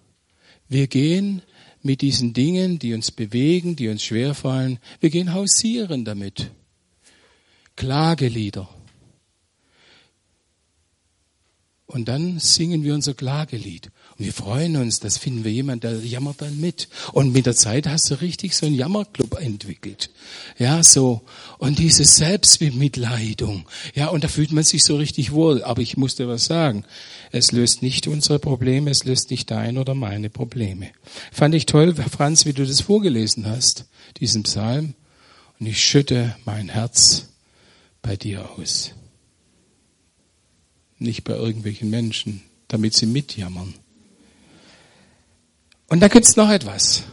wir 0.68 0.86
gehen 0.86 1.42
mit 1.82 2.02
diesen 2.02 2.34
Dingen, 2.34 2.78
die 2.78 2.94
uns 2.94 3.10
bewegen, 3.10 3.74
die 3.74 3.88
uns 3.88 4.02
schwerfallen, 4.02 4.78
wir 5.00 5.10
gehen 5.10 5.32
hausieren 5.32 6.04
damit. 6.04 6.50
Klagelieder. 7.76 8.68
Und 11.94 12.06
dann 12.06 12.40
singen 12.40 12.82
wir 12.82 12.92
unser 12.92 13.14
Klagelied. 13.14 13.92
Und 14.18 14.24
wir 14.24 14.32
freuen 14.32 14.76
uns, 14.76 14.98
das 14.98 15.16
finden 15.16 15.44
wir 15.44 15.52
jemand, 15.52 15.84
der 15.84 16.00
jammert 16.00 16.42
dann 16.42 16.60
mit. 16.60 16.88
Und 17.12 17.32
mit 17.32 17.46
der 17.46 17.54
Zeit 17.54 17.86
hast 17.86 18.10
du 18.10 18.20
richtig 18.20 18.56
so 18.56 18.66
einen 18.66 18.74
Jammerclub 18.74 19.40
entwickelt. 19.40 20.10
Ja, 20.58 20.82
so. 20.82 21.22
Und 21.58 21.78
diese 21.78 22.04
Selbstbemitleidung. 22.04 23.68
Ja, 23.94 24.08
und 24.08 24.24
da 24.24 24.28
fühlt 24.28 24.50
man 24.50 24.64
sich 24.64 24.82
so 24.82 24.96
richtig 24.96 25.30
wohl. 25.30 25.62
Aber 25.62 25.82
ich 25.82 25.96
muss 25.96 26.16
dir 26.16 26.26
was 26.26 26.46
sagen. 26.46 26.84
Es 27.30 27.52
löst 27.52 27.80
nicht 27.80 28.08
unsere 28.08 28.40
Probleme, 28.40 28.90
es 28.90 29.04
löst 29.04 29.30
nicht 29.30 29.52
deine 29.52 29.80
oder 29.80 29.94
meine 29.94 30.30
Probleme. 30.30 30.90
Fand 31.30 31.54
ich 31.54 31.64
toll, 31.64 31.94
Franz, 31.94 32.44
wie 32.44 32.54
du 32.54 32.66
das 32.66 32.80
vorgelesen 32.80 33.46
hast, 33.46 33.84
diesen 34.18 34.42
Psalm. 34.42 34.94
Und 35.60 35.66
ich 35.66 35.80
schütte 35.80 36.34
mein 36.44 36.70
Herz 36.70 37.28
bei 38.02 38.16
dir 38.16 38.50
aus 38.58 38.94
nicht 41.04 41.24
bei 41.24 41.34
irgendwelchen 41.34 41.90
Menschen, 41.90 42.42
damit 42.68 42.94
sie 42.94 43.06
mitjammern. 43.06 43.74
Und 45.88 46.00
da 46.00 46.08
gibt 46.08 46.26
es 46.26 46.36
noch 46.36 46.50
etwas. 46.50 47.04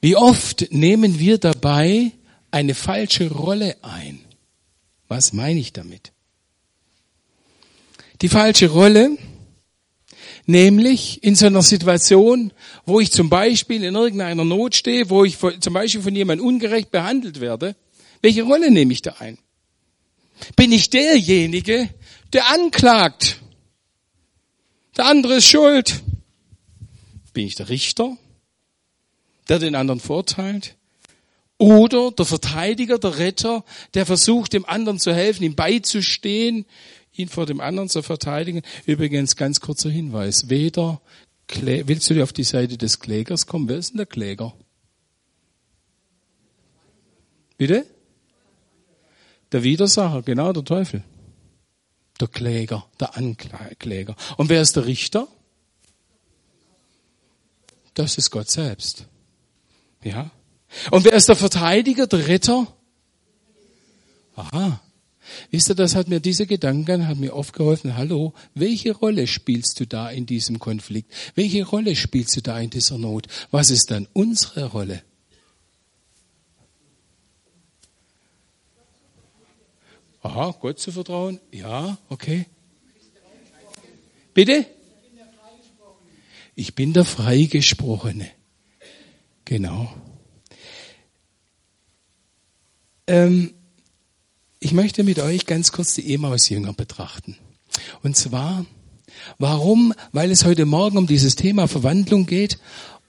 Wie 0.00 0.16
oft 0.16 0.72
nehmen 0.72 1.18
wir 1.18 1.38
dabei 1.38 2.12
eine 2.50 2.74
falsche 2.74 3.30
Rolle 3.30 3.76
ein? 3.82 4.20
Was 5.08 5.32
meine 5.32 5.60
ich 5.60 5.72
damit? 5.72 6.12
Die 8.20 8.28
falsche 8.28 8.68
Rolle, 8.68 9.16
nämlich 10.46 11.22
in 11.22 11.34
so 11.34 11.46
einer 11.46 11.62
Situation, 11.62 12.52
wo 12.84 13.00
ich 13.00 13.12
zum 13.12 13.28
Beispiel 13.28 13.84
in 13.84 13.94
irgendeiner 13.94 14.44
Not 14.44 14.74
stehe, 14.74 15.08
wo 15.08 15.24
ich 15.24 15.38
zum 15.38 15.72
Beispiel 15.72 16.02
von 16.02 16.14
jemandem 16.14 16.46
ungerecht 16.46 16.90
behandelt 16.90 17.40
werde, 17.40 17.76
welche 18.22 18.42
Rolle 18.42 18.70
nehme 18.70 18.92
ich 18.92 19.02
da 19.02 19.14
ein? 19.18 19.38
Bin 20.56 20.72
ich 20.72 20.90
derjenige, 20.90 21.88
der 22.32 22.48
anklagt. 22.50 23.40
Der 24.96 25.06
andere 25.06 25.36
ist 25.36 25.46
schuld. 25.46 26.02
Bin 27.32 27.46
ich 27.46 27.54
der 27.54 27.68
Richter, 27.68 28.16
der 29.48 29.58
den 29.58 29.74
anderen 29.74 30.00
verurteilt? 30.00 30.76
Oder 31.58 32.10
der 32.10 32.26
Verteidiger, 32.26 32.98
der 32.98 33.18
Retter, 33.18 33.64
der 33.94 34.04
versucht, 34.04 34.52
dem 34.52 34.66
anderen 34.66 34.98
zu 34.98 35.14
helfen, 35.14 35.44
ihm 35.44 35.54
beizustehen, 35.54 36.66
ihn 37.12 37.28
vor 37.28 37.46
dem 37.46 37.60
anderen 37.60 37.88
zu 37.88 38.02
verteidigen? 38.02 38.62
Übrigens, 38.84 39.36
ganz 39.36 39.60
kurzer 39.60 39.88
Hinweis. 39.88 40.50
Weder, 40.50 41.00
willst 41.60 42.10
du 42.10 42.22
auf 42.22 42.32
die 42.32 42.44
Seite 42.44 42.76
des 42.76 42.98
Klägers 42.98 43.46
kommen? 43.46 43.68
Wer 43.68 43.78
ist 43.78 43.90
denn 43.90 43.98
der 43.98 44.06
Kläger? 44.06 44.54
Bitte? 47.56 47.86
Der 49.52 49.62
Widersacher, 49.62 50.22
genau 50.22 50.52
der 50.52 50.64
Teufel. 50.64 51.04
Der 52.20 52.28
Kläger, 52.28 52.86
der 52.98 53.16
Ankläger. 53.16 54.16
Und 54.36 54.48
wer 54.48 54.62
ist 54.62 54.76
der 54.76 54.86
Richter? 54.86 55.28
Das 57.94 58.16
ist 58.16 58.30
Gott 58.30 58.50
selbst. 58.50 59.06
Ja. 60.02 60.30
Und 60.90 61.04
wer 61.04 61.12
ist 61.12 61.28
der 61.28 61.36
Verteidiger, 61.36 62.06
der 62.06 62.26
Retter? 62.26 62.66
Aha. 64.34 64.80
Wisst 65.50 65.68
ihr, 65.68 65.74
das 65.74 65.94
hat 65.94 66.08
mir 66.08 66.20
diese 66.20 66.46
Gedanken, 66.46 67.06
hat 67.06 67.18
mir 67.18 67.34
oft 67.34 67.52
geholfen. 67.52 67.96
Hallo, 67.96 68.32
welche 68.54 68.92
Rolle 68.92 69.26
spielst 69.26 69.78
du 69.78 69.86
da 69.86 70.10
in 70.10 70.26
diesem 70.26 70.58
Konflikt? 70.58 71.12
Welche 71.34 71.64
Rolle 71.64 71.94
spielst 71.94 72.36
du 72.36 72.40
da 72.40 72.58
in 72.58 72.70
dieser 72.70 72.98
Not? 72.98 73.28
Was 73.50 73.70
ist 73.70 73.90
dann 73.90 74.08
unsere 74.12 74.66
Rolle? 74.66 75.02
Aha, 80.22 80.54
Gott 80.60 80.78
zu 80.78 80.92
vertrauen? 80.92 81.40
Ja, 81.50 81.98
okay. 82.08 82.46
Bitte? 84.34 84.66
Ich 86.54 86.74
bin 86.74 86.92
der 86.92 87.04
Freigesprochene. 87.04 88.30
Genau. 89.44 89.92
Ähm, 93.06 93.52
ich 94.60 94.72
möchte 94.72 95.02
mit 95.02 95.18
euch 95.18 95.46
ganz 95.46 95.72
kurz 95.72 95.94
die 95.94 96.14
Emaus-Jünger 96.14 96.72
betrachten. 96.72 97.36
Und 98.02 98.16
zwar, 98.16 98.64
warum? 99.38 99.92
Weil 100.12 100.30
es 100.30 100.44
heute 100.44 100.66
Morgen 100.66 100.98
um 100.98 101.06
dieses 101.08 101.34
Thema 101.34 101.66
Verwandlung 101.66 102.26
geht 102.26 102.58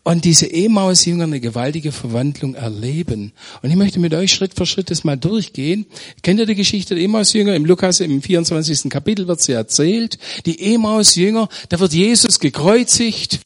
und 0.04 0.26
diese 0.26 0.52
Emaus-Jünger 0.52 1.24
eine 1.24 1.40
gewaltige 1.40 1.94
Verwandlung 1.94 2.56
erleben. 2.56 3.32
Und 3.62 3.70
ich 3.70 3.78
möchte 3.78 4.00
mit 4.00 4.14
euch 4.14 4.34
Schritt 4.34 4.54
für 4.54 4.66
Schritt 4.66 4.92
das 4.92 5.06
mal 5.06 5.16
durchgehen. 5.16 5.86
Kennt 6.22 6.42
ihr 6.42 6.46
die 6.46 6.56
Geschichte 6.56 6.96
der 6.96 7.04
Emaus-Jünger? 7.06 7.56
Im 7.56 7.66
Lukas 7.66 8.02
im 8.02 8.22
24. 8.22 8.90
Kapitel 8.90 9.28
wird 9.28 9.42
sie 9.42 9.54
erzählt. 9.54 10.18
Die 10.46 10.74
Emaus-Jünger, 10.74 11.48
da 11.70 11.80
wird 11.80 11.94
Jesus 11.94 12.42
gekreuzigt. 12.42 13.40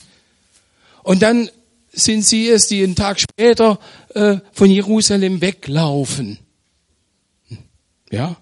Und 1.03 1.21
dann 1.21 1.49
sind 1.91 2.25
sie 2.25 2.49
es, 2.49 2.67
die 2.67 2.83
einen 2.83 2.95
Tag 2.95 3.19
später 3.19 3.79
äh, 4.15 4.37
von 4.51 4.71
Jerusalem 4.71 5.41
weglaufen. 5.41 6.39
Ja? 8.11 8.35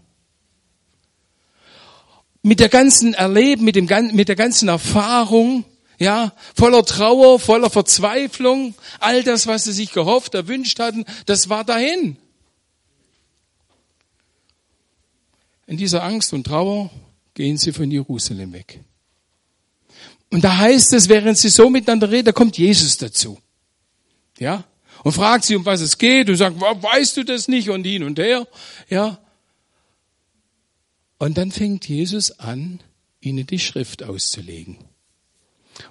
Mit 2.42 2.62
der 2.62 2.70
ganzen 2.70 3.14
Erleben, 3.14 3.66
mit, 3.66 3.76
dem, 3.76 3.88
mit 4.14 4.30
der 4.30 4.36
ganzen 4.38 4.70
Erfahrung, 4.70 5.66
ja, 6.00 6.34
voller 6.56 6.84
Trauer, 6.86 7.40
voller 7.40 7.70
Verzweiflung, 7.70 8.76
all 9.00 9.24
das, 9.24 9.48
was 9.48 9.64
sie 9.64 9.74
sich 9.74 9.92
gehofft, 9.92 10.34
erwünscht 10.34 10.80
hatten, 10.80 11.06
das 11.26 11.50
war 11.50 11.64
dahin. 11.64 12.18
In 15.68 15.78
dieser 15.78 16.04
Angst 16.04 16.34
und 16.34 16.46
Trauer 16.46 16.92
gehen 17.34 17.58
sie 17.58 17.74
von 17.74 17.90
Jerusalem 17.90 18.54
weg. 18.54 18.82
Und 20.32 20.44
da 20.44 20.58
heißt 20.58 20.94
es, 20.94 21.10
während 21.10 21.38
sie 21.38 21.50
so 21.50 21.70
miteinander 21.70 22.12
reden, 22.12 22.26
da 22.26 22.32
kommt 22.32 22.58
Jesus 22.58 22.98
dazu. 22.98 23.40
Ja? 24.38 24.66
und 25.06 25.12
fragt 25.12 25.46
sie, 25.46 25.56
um 25.56 25.64
was 25.66 25.82
es 25.82 26.00
geht 26.00 26.30
und 26.30 26.36
sagt, 26.36 26.60
weißt 26.60 27.18
du 27.18 27.24
das 27.24 27.48
nicht 27.48 27.70
und 27.70 27.84
hin 27.84 28.04
und 28.04 28.18
her, 28.18 28.48
ja. 28.90 29.20
Und 31.20 31.38
dann 31.38 31.52
fängt 31.52 31.88
Jesus 31.88 32.40
an, 32.40 32.80
ihnen 33.22 33.46
die 33.46 33.60
Schrift 33.60 34.02
auszulegen. 34.02 34.78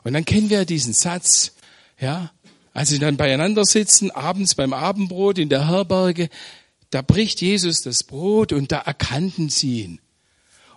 Und 0.03 0.13
dann 0.13 0.25
kennen 0.25 0.51
wir 0.51 0.65
diesen 0.65 0.93
Satz, 0.93 1.53
ja, 2.01 2.31
als 2.73 2.89
sie 2.89 2.99
dann 2.99 3.17
beieinander 3.17 3.65
sitzen, 3.65 4.11
abends 4.11 4.55
beim 4.55 4.73
Abendbrot 4.73 5.39
in 5.39 5.49
der 5.49 5.69
Herberge, 5.69 6.29
da 6.91 7.03
bricht 7.03 7.41
Jesus 7.41 7.83
das 7.83 8.05
Brot 8.05 8.53
und 8.53 8.73
da 8.73 8.79
erkannten 8.79 9.49
sie 9.49 9.83
ihn. 9.83 10.01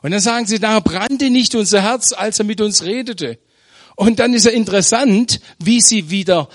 Und 0.02 0.12
dann 0.12 0.20
sagen 0.20 0.46
sie, 0.46 0.60
da 0.60 0.80
brannte 0.80 1.30
nicht 1.30 1.56
unser 1.56 1.82
Herz, 1.82 2.14
als 2.14 2.40
er 2.40 2.46
mit 2.46 2.62
uns 2.62 2.84
redete. 2.84 3.40
Und 3.96 4.20
dann 4.20 4.34
ist 4.34 4.46
er 4.46 4.54
interessant, 4.54 5.42
wie 5.58 5.82
sie 5.82 6.10
wieder, 6.12 6.50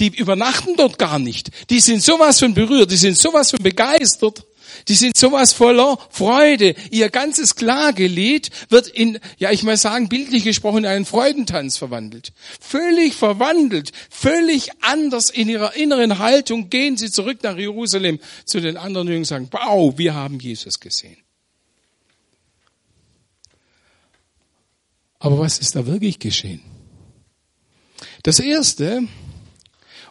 die 0.00 0.08
übernachten 0.08 0.76
dort 0.76 0.98
gar 0.98 1.20
nicht. 1.20 1.50
Die 1.70 1.78
sind 1.78 2.02
sowas 2.02 2.40
von 2.40 2.54
berührt, 2.54 2.90
die 2.90 2.96
sind 2.96 3.16
sowas 3.16 3.50
von 3.50 3.62
begeistert. 3.62 4.44
Die 4.88 4.94
sind 4.94 5.16
sowas 5.16 5.52
voller 5.52 5.98
Freude. 6.10 6.74
Ihr 6.90 7.08
ganzes 7.08 7.56
Klagelied 7.56 8.50
wird 8.68 8.88
in, 8.88 9.18
ja, 9.38 9.50
ich 9.50 9.62
mal 9.62 9.76
sagen, 9.76 10.08
bildlich 10.08 10.44
gesprochen, 10.44 10.78
in 10.78 10.86
einen 10.86 11.06
Freudentanz 11.06 11.76
verwandelt. 11.78 12.32
Völlig 12.60 13.14
verwandelt, 13.14 13.92
völlig 14.10 14.70
anders 14.82 15.30
in 15.30 15.48
ihrer 15.48 15.74
inneren 15.74 16.18
Haltung 16.18 16.68
gehen 16.68 16.96
sie 16.96 17.10
zurück 17.10 17.42
nach 17.42 17.56
Jerusalem 17.56 18.18
zu 18.44 18.60
den 18.60 18.76
anderen 18.76 19.08
Jüngern 19.08 19.20
und 19.20 19.26
sagen, 19.26 19.48
wow, 19.50 19.96
wir 19.96 20.14
haben 20.14 20.38
Jesus 20.38 20.80
gesehen. 20.80 21.16
Aber 25.18 25.38
was 25.38 25.58
ist 25.58 25.74
da 25.74 25.86
wirklich 25.86 26.18
geschehen? 26.18 26.60
Das 28.24 28.40
erste, 28.40 29.04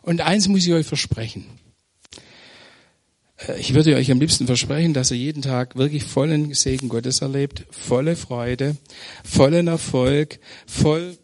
und 0.01 0.21
eins 0.21 0.47
muss 0.47 0.65
ich 0.65 0.73
euch 0.73 0.87
versprechen. 0.87 1.45
Äh, 3.47 3.59
ich 3.59 3.73
würde 3.73 3.95
euch 3.95 4.11
am 4.11 4.19
liebsten 4.19 4.45
versprechen, 4.45 4.93
dass 4.93 5.11
ihr 5.11 5.17
jeden 5.17 5.41
Tag 5.41 5.75
wirklich 5.75 6.03
vollen 6.03 6.53
Segen 6.53 6.89
Gottes 6.89 7.21
erlebt, 7.21 7.63
volle 7.71 8.15
Freude, 8.15 8.77
vollen 9.23 9.67
Erfolg, 9.67 10.39
voll, 10.65 11.17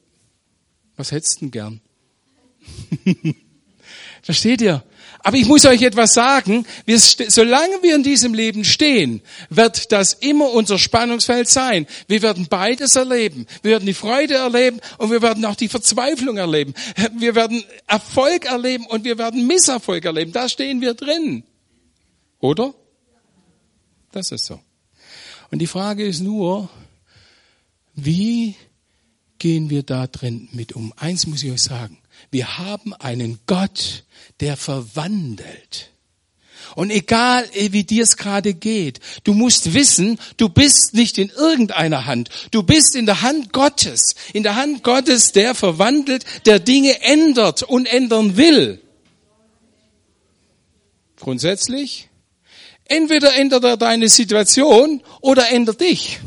was 0.96 1.12
hättest 1.12 1.38
du 1.38 1.40
denn 1.46 1.52
gern? 1.52 1.82
Versteht 4.22 4.62
ihr? 4.62 4.84
Aber 5.22 5.36
ich 5.36 5.48
muss 5.48 5.66
euch 5.66 5.82
etwas 5.82 6.14
sagen, 6.14 6.66
wir, 6.86 6.98
solange 6.98 7.82
wir 7.82 7.96
in 7.96 8.04
diesem 8.04 8.34
Leben 8.34 8.64
stehen, 8.64 9.22
wird 9.50 9.92
das 9.92 10.14
immer 10.14 10.54
unser 10.54 10.78
Spannungsfeld 10.78 11.50
sein. 11.50 11.88
Wir 12.08 12.22
werden 12.22 12.48
beides 12.50 12.96
erleben. 12.96 13.46
Wir 13.62 13.72
werden 13.72 13.86
die 13.86 13.94
Freude 13.94 14.36
erleben 14.36 14.80
und 14.98 15.12
wir 15.12 15.22
werden 15.22 15.44
auch 15.44 15.56
die 15.56 15.68
Verzweiflung 15.68 16.38
erleben. 16.38 16.74
Wir 17.18 17.36
werden 17.36 17.64
Erfolg 17.88 18.46
erleben 18.46 18.86
und 18.86 19.04
wir 19.04 19.18
werden 19.18 19.46
Misserfolg 19.46 20.06
erleben. 20.06 20.32
Da 20.32 20.48
stehen 20.48 20.80
wir 20.80 20.94
drin. 20.94 21.44
Oder? 22.40 22.74
Das 24.12 24.32
ist 24.32 24.46
so. 24.46 24.60
Und 25.52 25.60
die 25.60 25.68
Frage 25.68 26.06
ist 26.06 26.22
nur, 26.22 26.70
wie 27.96 28.56
gehen 29.40 29.70
wir 29.70 29.84
da 29.84 30.08
drin 30.08 30.50
mit 30.52 30.74
um? 30.74 30.94
Eins 30.98 31.28
muss 31.28 31.44
ich 31.44 31.52
euch 31.52 31.62
sagen. 31.62 31.98
Wir 32.32 32.58
haben 32.58 32.94
einen 32.94 33.40
Gott, 33.46 34.04
der 34.40 34.58
verwandelt. 34.58 35.92
Und 36.76 36.92
egal, 36.92 37.50
wie 37.54 37.84
dir 37.84 38.04
es 38.04 38.18
gerade 38.18 38.54
geht, 38.54 39.00
du 39.24 39.34
musst 39.34 39.74
wissen, 39.74 40.20
du 40.38 40.50
bist 40.50 40.94
nicht 40.94 41.18
in 41.18 41.30
irgendeiner 41.30 42.06
Hand. 42.06 42.30
Du 42.52 42.64
bist 42.64 42.96
in 42.96 43.06
der 43.06 43.22
Hand 43.22 43.54
Gottes. 43.54 44.16
In 44.34 44.44
der 44.44 44.56
Hand 44.56 44.84
Gottes, 44.84 45.32
der 45.32 45.56
verwandelt, 45.56 46.26
der 46.46 46.60
Dinge 46.60 47.02
ändert 47.02 47.64
und 47.64 47.86
ändern 47.86 48.38
will. 48.38 48.82
Grundsätzlich 51.18 52.09
Entweder 52.90 53.36
ändert 53.36 53.64
er 53.64 53.78
deine 53.78 54.10
Situation 54.10 55.02
oder 55.22 55.50
ändert 55.52 55.80
dich. 55.80 56.20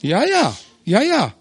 Ja, 0.00 0.24
ja, 0.24 0.56
ja, 0.84 1.02
ja. 1.02 1.34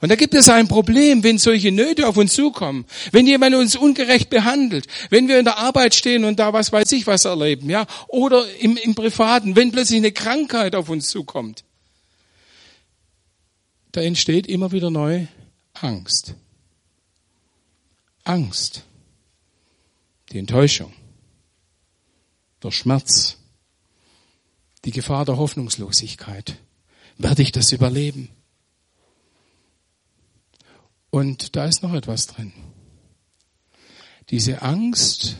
Und 0.00 0.08
da 0.08 0.16
gibt 0.16 0.34
es 0.34 0.48
ein 0.48 0.66
Problem, 0.66 1.22
wenn 1.22 1.36
solche 1.38 1.72
Nöte 1.72 2.08
auf 2.08 2.16
uns 2.16 2.32
zukommen, 2.34 2.86
wenn 3.12 3.26
jemand 3.26 3.54
uns 3.54 3.76
ungerecht 3.76 4.30
behandelt, 4.30 4.86
wenn 5.10 5.28
wir 5.28 5.38
in 5.38 5.44
der 5.44 5.58
Arbeit 5.58 5.94
stehen 5.94 6.24
und 6.24 6.38
da 6.38 6.52
was 6.54 6.72
weiß 6.72 6.90
ich 6.92 7.06
was 7.06 7.26
erleben, 7.26 7.68
ja, 7.68 7.86
oder 8.08 8.46
im, 8.60 8.78
im 8.78 8.94
Privaten, 8.94 9.56
wenn 9.56 9.72
plötzlich 9.72 9.98
eine 9.98 10.12
Krankheit 10.12 10.74
auf 10.74 10.88
uns 10.88 11.08
zukommt. 11.08 11.64
Da 13.92 14.00
entsteht 14.00 14.46
immer 14.46 14.72
wieder 14.72 14.90
neu 14.90 15.26
Angst. 15.74 16.34
Angst 18.24 18.84
die 20.34 20.40
Enttäuschung, 20.40 20.92
der 22.60 22.72
Schmerz, 22.72 23.38
die 24.84 24.90
Gefahr 24.90 25.24
der 25.24 25.36
Hoffnungslosigkeit. 25.36 26.56
Werde 27.16 27.42
ich 27.42 27.52
das 27.52 27.70
überleben? 27.70 28.28
Und 31.10 31.54
da 31.54 31.66
ist 31.66 31.84
noch 31.84 31.94
etwas 31.94 32.26
drin. 32.26 32.52
Diese 34.30 34.62
Angst 34.62 35.36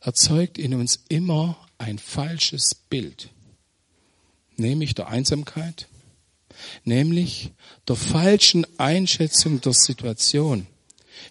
erzeugt 0.00 0.56
in 0.56 0.74
uns 0.74 1.04
immer 1.08 1.58
ein 1.76 1.98
falsches 1.98 2.76
Bild, 2.76 3.30
nämlich 4.56 4.94
der 4.94 5.08
Einsamkeit, 5.08 5.88
nämlich 6.84 7.50
der 7.88 7.96
falschen 7.96 8.64
Einschätzung 8.78 9.60
der 9.60 9.72
Situation 9.72 10.68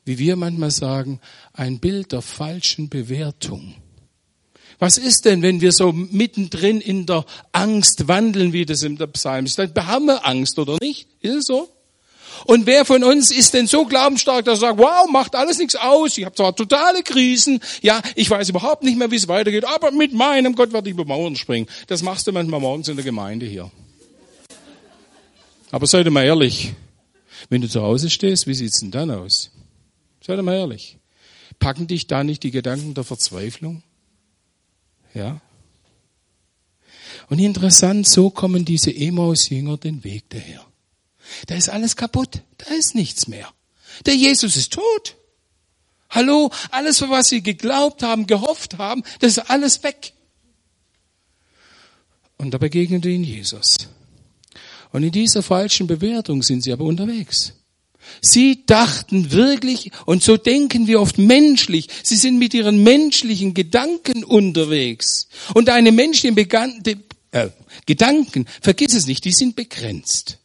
wie 0.06 0.18
wir 0.18 0.36
manchmal 0.36 0.72
sagen, 0.72 1.20
ein 1.54 1.80
Bild 1.80 2.12
der 2.12 2.22
falschen 2.22 2.90
Bewertung. 2.90 3.76
Was 4.80 4.98
ist 4.98 5.26
denn, 5.26 5.42
wenn 5.42 5.60
wir 5.60 5.74
so 5.74 5.92
mittendrin 5.92 6.80
in 6.80 7.06
der 7.06 7.26
Angst 7.52 8.08
wandeln, 8.08 8.54
wie 8.54 8.66
das 8.66 8.82
im 8.84 8.98
Psalm 8.98 9.46
ist? 9.46 9.60
Dann 9.60 9.74
haben 9.76 10.06
wir 10.06 10.26
Angst, 10.26 10.58
oder 10.58 10.78
nicht? 10.82 11.08
Ist 11.22 11.36
es 11.36 11.46
so? 11.48 11.70
Und 12.46 12.66
wer 12.66 12.86
von 12.86 13.04
uns 13.04 13.32
ist 13.32 13.54
denn 13.54 13.68
so 13.68 13.86
glaubensstark, 13.86 14.46
dass 14.46 14.60
er 14.60 14.70
sagt, 14.70 14.80
wow, 14.80 15.10
macht 15.10 15.36
alles 15.36 15.58
nichts 15.58 15.76
aus, 15.76 16.18
ich 16.18 16.24
habe 16.24 16.36
zwar 16.36 16.56
totale 16.56 17.04
Krisen, 17.04 17.60
ja, 17.82 18.02
ich 18.16 18.30
weiß 18.30 18.50
überhaupt 18.50 18.84
nicht 18.84 18.98
mehr, 18.98 19.12
wie 19.12 19.18
es 19.18 19.28
weitergeht, 19.28 19.66
aber 19.66 19.92
mit 19.92 20.14
meinem 20.14 20.56
Gott 20.56 20.72
werde 20.72 20.90
ich 20.90 20.94
über 20.94 21.04
Mauern 21.04 21.36
springen. 21.36 21.68
Das 21.88 22.02
machst 22.02 22.28
du 22.28 22.32
manchmal 22.32 22.62
morgens 22.62 22.88
in 22.88 22.96
der 22.96 23.04
Gemeinde 23.04 23.46
hier. 23.46 23.70
Aber 25.72 25.86
seid 25.86 26.10
mal 26.10 26.24
ehrlich, 26.24 26.74
wenn 27.50 27.62
du 27.62 27.68
zu 27.68 27.82
Hause 27.82 28.10
stehst, 28.10 28.48
wie 28.48 28.54
sieht's 28.54 28.80
denn 28.80 28.92
dann 28.92 29.12
aus? 29.12 29.52
Seid 30.30 30.44
mal 30.44 30.54
ehrlich. 30.54 31.00
Packen 31.58 31.88
dich 31.88 32.06
da 32.06 32.24
nicht 32.24 32.44
die 32.44 32.52
Gedanken 32.52 32.94
der 32.94 33.04
Verzweiflung? 33.04 33.82
Ja? 35.16 35.42
Und 37.30 37.40
interessant, 37.40 38.08
so 38.08 38.30
kommen 38.30 38.64
diese 38.64 38.96
Emaus-Jünger 38.96 39.78
den 39.78 40.04
Weg 40.04 40.30
daher. 40.30 40.64
Da 41.48 41.56
ist 41.56 41.70
alles 41.70 41.96
kaputt. 41.96 42.44
Da 42.60 42.76
ist 42.76 42.94
nichts 42.94 43.28
mehr. 43.28 43.52
Der 44.06 44.16
Jesus 44.16 44.56
ist 44.56 44.74
tot. 44.74 45.16
Hallo, 46.12 46.52
alles, 46.70 47.02
was 47.02 47.30
sie 47.30 47.42
geglaubt 47.42 48.04
haben, 48.04 48.28
gehofft 48.28 48.78
haben, 48.78 49.02
das 49.22 49.38
ist 49.38 49.50
alles 49.50 49.82
weg. 49.82 50.14
Und 52.38 52.52
da 52.52 52.60
begegnet 52.60 53.04
ihnen 53.04 53.24
Jesus. 53.24 53.78
Und 54.92 55.02
in 55.02 55.12
dieser 55.12 55.42
falschen 55.42 55.88
Bewertung 55.88 56.44
sind 56.44 56.64
sie 56.64 56.72
aber 56.72 56.86
unterwegs. 56.86 57.54
Sie 58.22 58.66
dachten 58.66 59.32
wirklich, 59.32 59.92
und 60.06 60.24
so 60.24 60.38
denken 60.38 60.88
wir 60.88 61.02
oft 61.02 61.18
menschlich, 61.18 61.88
sie 62.04 62.16
sind 62.16 62.38
mit 62.38 62.54
ihren 62.54 62.84
menschlichen 62.84 63.54
Gedanken 63.54 64.24
unterwegs. 64.24 65.28
Und 65.54 65.68
deine 65.68 65.92
menschlichen 65.92 66.36
Began 66.36 66.82
äh, 67.32 67.50
Gedanken, 67.86 68.46
vergiss 68.62 68.94
es 68.94 69.08
nicht, 69.08 69.26
die 69.26 69.32
sind 69.32 69.56
begrenzt. 69.56 70.40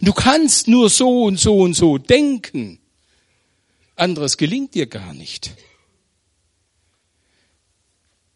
Du 0.00 0.12
kannst 0.12 0.68
nur 0.68 0.90
so 0.90 1.24
und 1.24 1.38
so 1.38 1.58
und 1.58 1.74
so 1.74 1.98
denken. 1.98 2.78
Anderes 3.96 4.36
gelingt 4.36 4.74
dir 4.74 4.86
gar 4.86 5.12
nicht. 5.14 5.54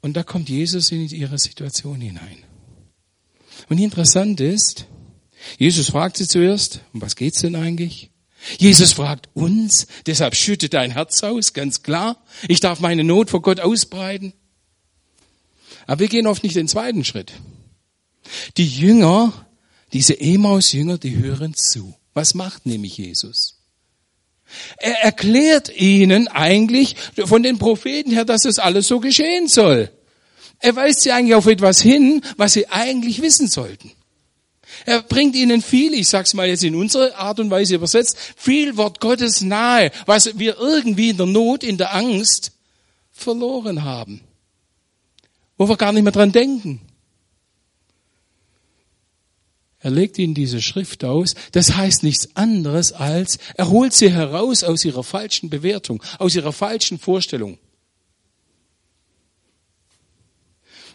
Und 0.00 0.14
da 0.14 0.24
kommt 0.24 0.48
Jesus 0.48 0.90
in 0.90 1.08
ihre 1.08 1.38
Situation 1.38 2.00
hinein. 2.00 2.38
Und 3.68 3.78
interessant 3.78 4.40
ist, 4.40 4.86
Jesus 5.58 5.90
fragt 5.90 6.16
sie 6.16 6.26
zuerst, 6.26 6.80
um 6.92 7.00
was 7.00 7.16
geht's 7.16 7.40
denn 7.40 7.54
eigentlich? 7.54 8.10
Jesus 8.58 8.92
fragt 8.92 9.28
uns, 9.34 9.86
deshalb 10.06 10.34
schüttet 10.34 10.74
dein 10.74 10.90
Herz 10.90 11.22
aus, 11.22 11.52
ganz 11.52 11.82
klar. 11.82 12.22
Ich 12.48 12.60
darf 12.60 12.80
meine 12.80 13.04
Not 13.04 13.30
vor 13.30 13.42
Gott 13.42 13.60
ausbreiten. 13.60 14.32
Aber 15.86 16.00
wir 16.00 16.08
gehen 16.08 16.26
oft 16.26 16.42
nicht 16.42 16.56
den 16.56 16.68
zweiten 16.68 17.04
Schritt. 17.04 17.32
Die 18.56 18.66
Jünger, 18.66 19.32
diese 19.92 20.18
Emaus-Jünger, 20.20 20.98
die 20.98 21.16
hören 21.16 21.54
zu. 21.54 21.94
Was 22.14 22.34
macht 22.34 22.66
nämlich 22.66 22.98
Jesus? 22.98 23.58
Er 24.76 25.02
erklärt 25.02 25.74
ihnen 25.74 26.28
eigentlich 26.28 26.96
von 27.24 27.42
den 27.42 27.58
Propheten 27.58 28.10
her, 28.10 28.24
dass 28.24 28.44
es 28.44 28.58
alles 28.58 28.86
so 28.86 29.00
geschehen 29.00 29.48
soll. 29.48 29.90
Er 30.58 30.76
weist 30.76 31.00
sie 31.00 31.12
eigentlich 31.12 31.34
auf 31.34 31.46
etwas 31.46 31.80
hin, 31.80 32.22
was 32.36 32.52
sie 32.52 32.68
eigentlich 32.68 33.22
wissen 33.22 33.48
sollten. 33.48 33.92
Er 34.86 35.02
bringt 35.02 35.36
ihnen 35.36 35.62
viel, 35.62 35.94
ich 35.94 36.08
sag's 36.08 36.34
mal 36.34 36.48
jetzt 36.48 36.64
in 36.64 36.74
unserer 36.74 37.16
Art 37.16 37.40
und 37.40 37.50
Weise 37.50 37.74
übersetzt, 37.74 38.16
viel 38.36 38.76
Wort 38.76 39.00
Gottes 39.00 39.40
nahe, 39.42 39.90
was 40.06 40.38
wir 40.38 40.58
irgendwie 40.58 41.10
in 41.10 41.16
der 41.16 41.26
Not, 41.26 41.64
in 41.64 41.78
der 41.78 41.94
Angst 41.94 42.52
verloren 43.10 43.84
haben. 43.84 44.20
Wo 45.56 45.68
wir 45.68 45.76
gar 45.76 45.92
nicht 45.92 46.02
mehr 46.02 46.12
dran 46.12 46.32
denken. 46.32 46.80
Er 49.82 49.90
legt 49.90 50.18
ihnen 50.18 50.34
diese 50.34 50.62
Schrift 50.62 51.04
aus. 51.04 51.34
Das 51.50 51.74
heißt 51.74 52.04
nichts 52.04 52.36
anderes 52.36 52.92
als, 52.92 53.38
er 53.56 53.68
holt 53.68 53.92
sie 53.92 54.12
heraus 54.12 54.62
aus 54.62 54.84
ihrer 54.84 55.02
falschen 55.02 55.50
Bewertung, 55.50 56.02
aus 56.18 56.36
ihrer 56.36 56.52
falschen 56.52 56.98
Vorstellung. 56.98 57.58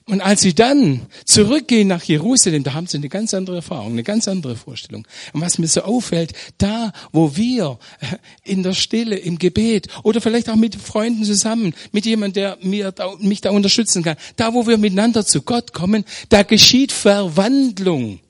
Und 0.10 0.22
als 0.22 0.40
sie 0.40 0.56
dann 0.56 1.08
zurückgehen 1.26 1.90
nach 1.90 2.02
Jerusalem, 2.02 2.64
da 2.64 2.74
haben 2.74 2.88
sie 2.88 2.96
eine 2.96 3.10
ganz 3.10 3.34
andere 3.34 3.58
Erfahrung, 3.58 3.92
eine 3.92 4.04
ganz 4.04 4.30
andere 4.30 4.56
Vorstellung. 4.56 5.06
Und 5.34 5.42
was 5.42 5.60
mir 5.60 5.68
so 5.68 5.82
auffällt, 5.82 6.32
da, 6.58 6.94
wo 7.12 7.36
wir 7.36 7.78
äh, 8.00 8.16
in 8.50 8.64
der 8.64 8.74
Stille, 8.74 9.18
im 9.18 9.38
Gebet 9.38 9.90
oder 10.04 10.22
vielleicht 10.22 10.50
auch 10.50 10.56
mit 10.56 10.76
Freunden 10.76 11.26
zusammen, 11.26 11.74
mit 11.92 12.06
jemandem, 12.06 12.34
der 12.34 12.58
mir, 12.62 12.94
mich 13.20 13.42
da 13.42 13.50
unterstützen 13.50 14.02
kann, 14.02 14.16
da, 14.38 14.54
wo 14.54 14.66
wir 14.66 14.78
miteinander 14.78 15.26
zu 15.26 15.42
Gott 15.42 15.74
kommen, 15.74 16.06
da 16.30 16.44
geschieht 16.44 16.94
Verwandlung. 16.94 18.22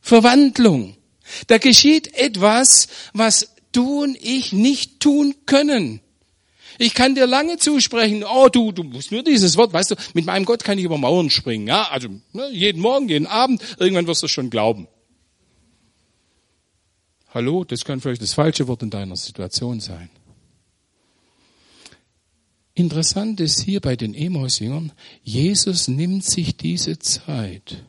Verwandlung. 0.00 0.96
Da 1.46 1.58
geschieht 1.58 2.14
etwas, 2.14 2.88
was 3.12 3.50
du 3.70 4.02
und 4.02 4.16
ich 4.20 4.52
nicht 4.52 4.98
tun 4.98 5.36
können. 5.46 6.00
Ich 6.78 6.94
kann 6.94 7.14
dir 7.14 7.26
lange 7.26 7.56
zusprechen, 7.56 8.24
oh 8.24 8.48
du, 8.48 8.72
du 8.72 8.82
musst 8.82 9.12
nur 9.12 9.22
dieses 9.22 9.56
Wort, 9.56 9.72
weißt 9.72 9.92
du, 9.92 9.94
mit 10.14 10.26
meinem 10.26 10.44
Gott 10.44 10.64
kann 10.64 10.78
ich 10.78 10.84
über 10.84 10.98
Mauern 10.98 11.30
springen, 11.30 11.66
ja, 11.66 11.88
also 11.90 12.08
ne, 12.32 12.48
jeden 12.52 12.80
Morgen, 12.82 13.08
jeden 13.08 13.26
Abend, 13.26 13.62
irgendwann 13.78 14.06
wirst 14.06 14.22
du 14.22 14.28
schon 14.28 14.50
glauben. 14.50 14.88
Hallo, 17.32 17.64
das 17.64 17.84
kann 17.84 18.00
vielleicht 18.00 18.22
das 18.22 18.34
falsche 18.34 18.66
Wort 18.68 18.82
in 18.82 18.90
deiner 18.90 19.16
Situation 19.16 19.80
sein. 19.80 20.10
Interessant 22.74 23.40
ist 23.40 23.60
hier 23.60 23.80
bei 23.80 23.96
den 23.96 24.12
Emaus-Jüngern, 24.12 24.92
Jesus 25.22 25.88
nimmt 25.88 26.24
sich 26.24 26.56
diese 26.56 26.98
Zeit. 26.98 27.84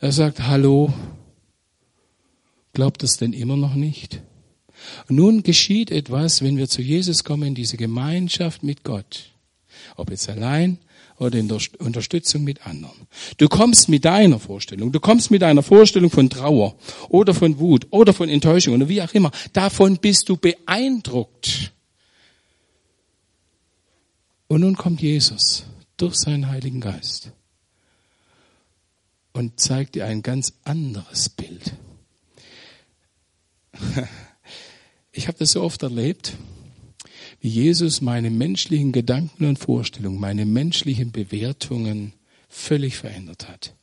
Er 0.00 0.12
sagt, 0.12 0.40
hallo, 0.40 0.92
glaubt 2.72 3.02
das 3.02 3.18
denn 3.18 3.32
immer 3.32 3.56
noch 3.56 3.74
nicht? 3.74 4.22
Nun 5.08 5.42
geschieht 5.42 5.90
etwas, 5.90 6.42
wenn 6.42 6.56
wir 6.56 6.68
zu 6.68 6.82
Jesus 6.82 7.24
kommen, 7.24 7.54
diese 7.54 7.76
Gemeinschaft 7.76 8.62
mit 8.62 8.84
Gott. 8.84 9.30
Ob 9.96 10.10
jetzt 10.10 10.28
allein 10.28 10.78
oder 11.18 11.38
in 11.38 11.48
der 11.48 11.58
Unterstützung 11.78 12.44
mit 12.44 12.66
anderen. 12.66 13.06
Du 13.36 13.48
kommst 13.48 13.88
mit 13.88 14.04
deiner 14.04 14.38
Vorstellung, 14.38 14.92
du 14.92 15.00
kommst 15.00 15.30
mit 15.30 15.42
einer 15.42 15.62
Vorstellung 15.62 16.10
von 16.10 16.28
Trauer 16.28 16.76
oder 17.08 17.34
von 17.34 17.58
Wut 17.58 17.86
oder 17.90 18.12
von 18.12 18.28
Enttäuschung 18.28 18.74
oder 18.74 18.88
wie 18.88 19.02
auch 19.02 19.12
immer. 19.14 19.30
Davon 19.52 19.98
bist 19.98 20.28
du 20.28 20.36
beeindruckt. 20.36 21.72
Und 24.48 24.60
nun 24.60 24.76
kommt 24.76 25.00
Jesus 25.00 25.64
durch 25.96 26.16
seinen 26.16 26.48
Heiligen 26.48 26.80
Geist 26.80 27.30
und 29.32 29.58
zeigt 29.60 29.94
dir 29.94 30.06
ein 30.06 30.22
ganz 30.22 30.52
anderes 30.64 31.28
Bild. 31.28 31.74
Ich 35.16 35.28
habe 35.28 35.38
das 35.38 35.52
so 35.52 35.62
oft 35.62 35.80
erlebt, 35.84 36.36
wie 37.40 37.48
Jesus 37.48 38.00
meine 38.00 38.30
menschlichen 38.30 38.90
Gedanken 38.90 39.44
und 39.44 39.60
Vorstellungen, 39.60 40.18
meine 40.18 40.44
menschlichen 40.44 41.12
Bewertungen 41.12 42.14
völlig 42.48 42.96
verändert 42.96 43.48
hat. 43.48 43.76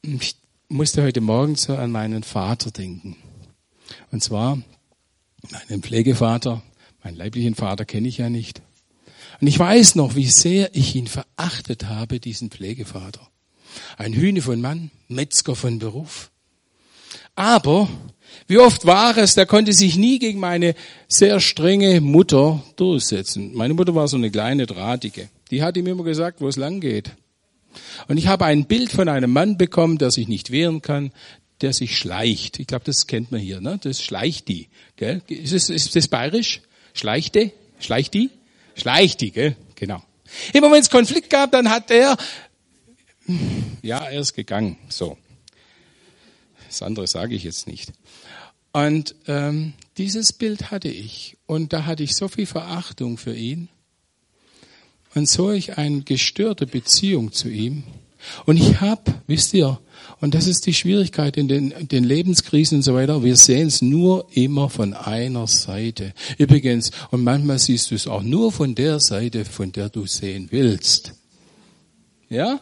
Ich 0.00 0.36
musste 0.68 1.02
heute 1.02 1.20
Morgen 1.20 1.56
so 1.56 1.76
an 1.76 1.90
meinen 1.90 2.22
Vater 2.22 2.70
denken. 2.70 3.18
Und 4.10 4.22
zwar 4.22 4.62
meinen 5.50 5.82
Pflegevater, 5.82 6.62
meinen 7.04 7.16
leiblichen 7.18 7.54
Vater 7.54 7.84
kenne 7.84 8.08
ich 8.08 8.16
ja 8.16 8.30
nicht. 8.30 8.62
Und 9.42 9.46
ich 9.46 9.58
weiß 9.58 9.94
noch, 9.96 10.14
wie 10.14 10.26
sehr 10.28 10.74
ich 10.74 10.94
ihn 10.94 11.06
verachtet 11.06 11.84
habe, 11.84 12.18
diesen 12.18 12.50
Pflegevater. 12.50 13.28
Ein 13.98 14.14
Hühne 14.14 14.40
von 14.40 14.62
Mann, 14.62 14.90
Metzger 15.08 15.54
von 15.54 15.78
Beruf. 15.78 16.30
Aber 17.34 17.88
wie 18.48 18.58
oft 18.58 18.86
war 18.86 19.16
es, 19.16 19.34
der 19.34 19.46
konnte 19.46 19.72
sich 19.72 19.96
nie 19.96 20.18
gegen 20.18 20.40
meine 20.40 20.74
sehr 21.08 21.40
strenge 21.40 22.00
Mutter 22.00 22.62
durchsetzen. 22.76 23.54
Meine 23.54 23.74
Mutter 23.74 23.94
war 23.94 24.08
so 24.08 24.16
eine 24.16 24.30
kleine 24.30 24.66
Drahtige. 24.66 25.28
Die 25.50 25.62
hat 25.62 25.76
ihm 25.76 25.86
immer 25.86 26.04
gesagt, 26.04 26.40
wo 26.40 26.48
es 26.48 26.56
lang 26.56 26.80
geht. 26.80 27.12
Und 28.08 28.18
ich 28.18 28.26
habe 28.26 28.44
ein 28.44 28.66
Bild 28.66 28.90
von 28.90 29.08
einem 29.08 29.32
Mann 29.32 29.56
bekommen, 29.56 29.98
der 29.98 30.10
sich 30.10 30.28
nicht 30.28 30.50
wehren 30.50 30.82
kann, 30.82 31.12
der 31.60 31.72
sich 31.72 31.96
schleicht. 31.96 32.58
Ich 32.58 32.66
glaube, 32.66 32.84
das 32.84 33.06
kennt 33.06 33.30
man 33.30 33.40
hier, 33.40 33.60
ne? 33.60 33.78
Das 33.82 34.02
schleicht 34.02 34.48
die. 34.48 34.68
Gell? 34.96 35.22
Ist, 35.28 35.54
das, 35.54 35.70
ist 35.70 35.96
das 35.96 36.08
bayerisch? 36.08 36.60
Schleichte? 36.92 37.52
Schleicht 37.78 38.14
die? 38.14 38.30
Schleicht 38.74 39.20
die, 39.20 39.30
gell? 39.30 39.56
Genau. 39.76 40.02
Immer 40.52 40.70
wenn 40.70 40.80
es 40.80 40.90
Konflikt 40.90 41.30
gab, 41.30 41.52
dann 41.52 41.70
hat 41.70 41.90
er, 41.90 42.16
ja, 43.82 43.98
er 43.98 44.20
ist 44.20 44.34
gegangen. 44.34 44.78
So. 44.88 45.16
Das 46.68 46.82
andere 46.82 47.06
sage 47.06 47.34
ich 47.34 47.44
jetzt 47.44 47.66
nicht. 47.66 47.92
Und 48.72 49.14
ähm, 49.26 49.74
dieses 49.98 50.32
Bild 50.32 50.70
hatte 50.70 50.88
ich. 50.88 51.36
Und 51.46 51.72
da 51.72 51.84
hatte 51.84 52.02
ich 52.02 52.16
so 52.16 52.28
viel 52.28 52.46
Verachtung 52.46 53.18
für 53.18 53.34
ihn 53.34 53.68
und 55.14 55.28
solch 55.28 55.76
eine 55.76 56.02
gestörte 56.02 56.66
Beziehung 56.66 57.32
zu 57.32 57.48
ihm. 57.48 57.84
Und 58.46 58.56
ich 58.56 58.80
habe, 58.80 59.02
wisst 59.26 59.52
ihr, 59.52 59.80
und 60.20 60.34
das 60.34 60.46
ist 60.46 60.66
die 60.66 60.74
Schwierigkeit 60.74 61.36
in 61.36 61.48
den, 61.48 61.88
den 61.88 62.04
Lebenskrisen 62.04 62.78
und 62.78 62.82
so 62.82 62.94
weiter, 62.94 63.24
wir 63.24 63.36
sehen 63.36 63.66
es 63.66 63.82
nur 63.82 64.26
immer 64.32 64.70
von 64.70 64.94
einer 64.94 65.46
Seite. 65.48 66.14
Übrigens, 66.38 66.92
und 67.10 67.24
manchmal 67.24 67.58
siehst 67.58 67.90
du 67.90 67.96
es 67.96 68.06
auch 68.06 68.22
nur 68.22 68.52
von 68.52 68.74
der 68.74 69.00
Seite, 69.00 69.44
von 69.44 69.72
der 69.72 69.88
du 69.88 70.06
sehen 70.06 70.48
willst. 70.50 71.14
Ja? 72.28 72.60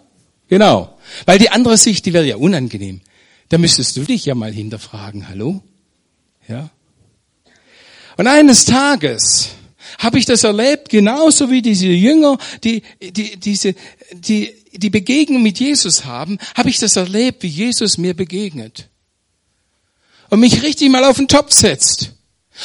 Genau. 0.49 0.99
Weil 1.27 1.39
die 1.39 1.51
andere 1.51 1.77
Sicht, 1.77 2.07
die 2.07 2.13
wäre 2.15 2.27
ja 2.27 2.37
unangenehm. 2.37 3.03
Da 3.51 3.59
müsstest 3.59 3.97
du 3.97 4.05
dich 4.05 4.25
ja 4.25 4.35
mal 4.35 4.53
hinterfragen, 4.53 5.29
hallo? 5.29 5.63
Ja? 6.51 6.71
Und 8.17 8.27
eines 8.27 8.65
Tages 8.67 9.51
habe 9.99 10.19
ich 10.19 10.27
das 10.27 10.45
erlebt, 10.45 10.89
genauso 10.89 11.51
wie 11.51 11.63
diese 11.63 11.87
Jünger, 11.87 12.39
die, 12.65 12.83
die, 13.01 13.37
diese, 13.37 13.75
die, 14.13 14.55
die 14.73 14.91
Begegnung 14.91 15.43
mit 15.43 15.59
Jesus 15.59 16.05
haben, 16.05 16.39
habe 16.55 16.71
ich 16.71 16.79
das 16.79 16.97
erlebt, 16.97 17.43
wie 17.43 17.49
Jesus 17.49 17.99
mir 17.99 18.15
begegnet. 18.15 18.89
Und 20.29 20.41
mich 20.41 20.63
richtig 20.63 20.91
mal 20.91 21.05
auf 21.05 21.17
den 21.17 21.29
Topf 21.29 21.53
setzt. 21.53 22.13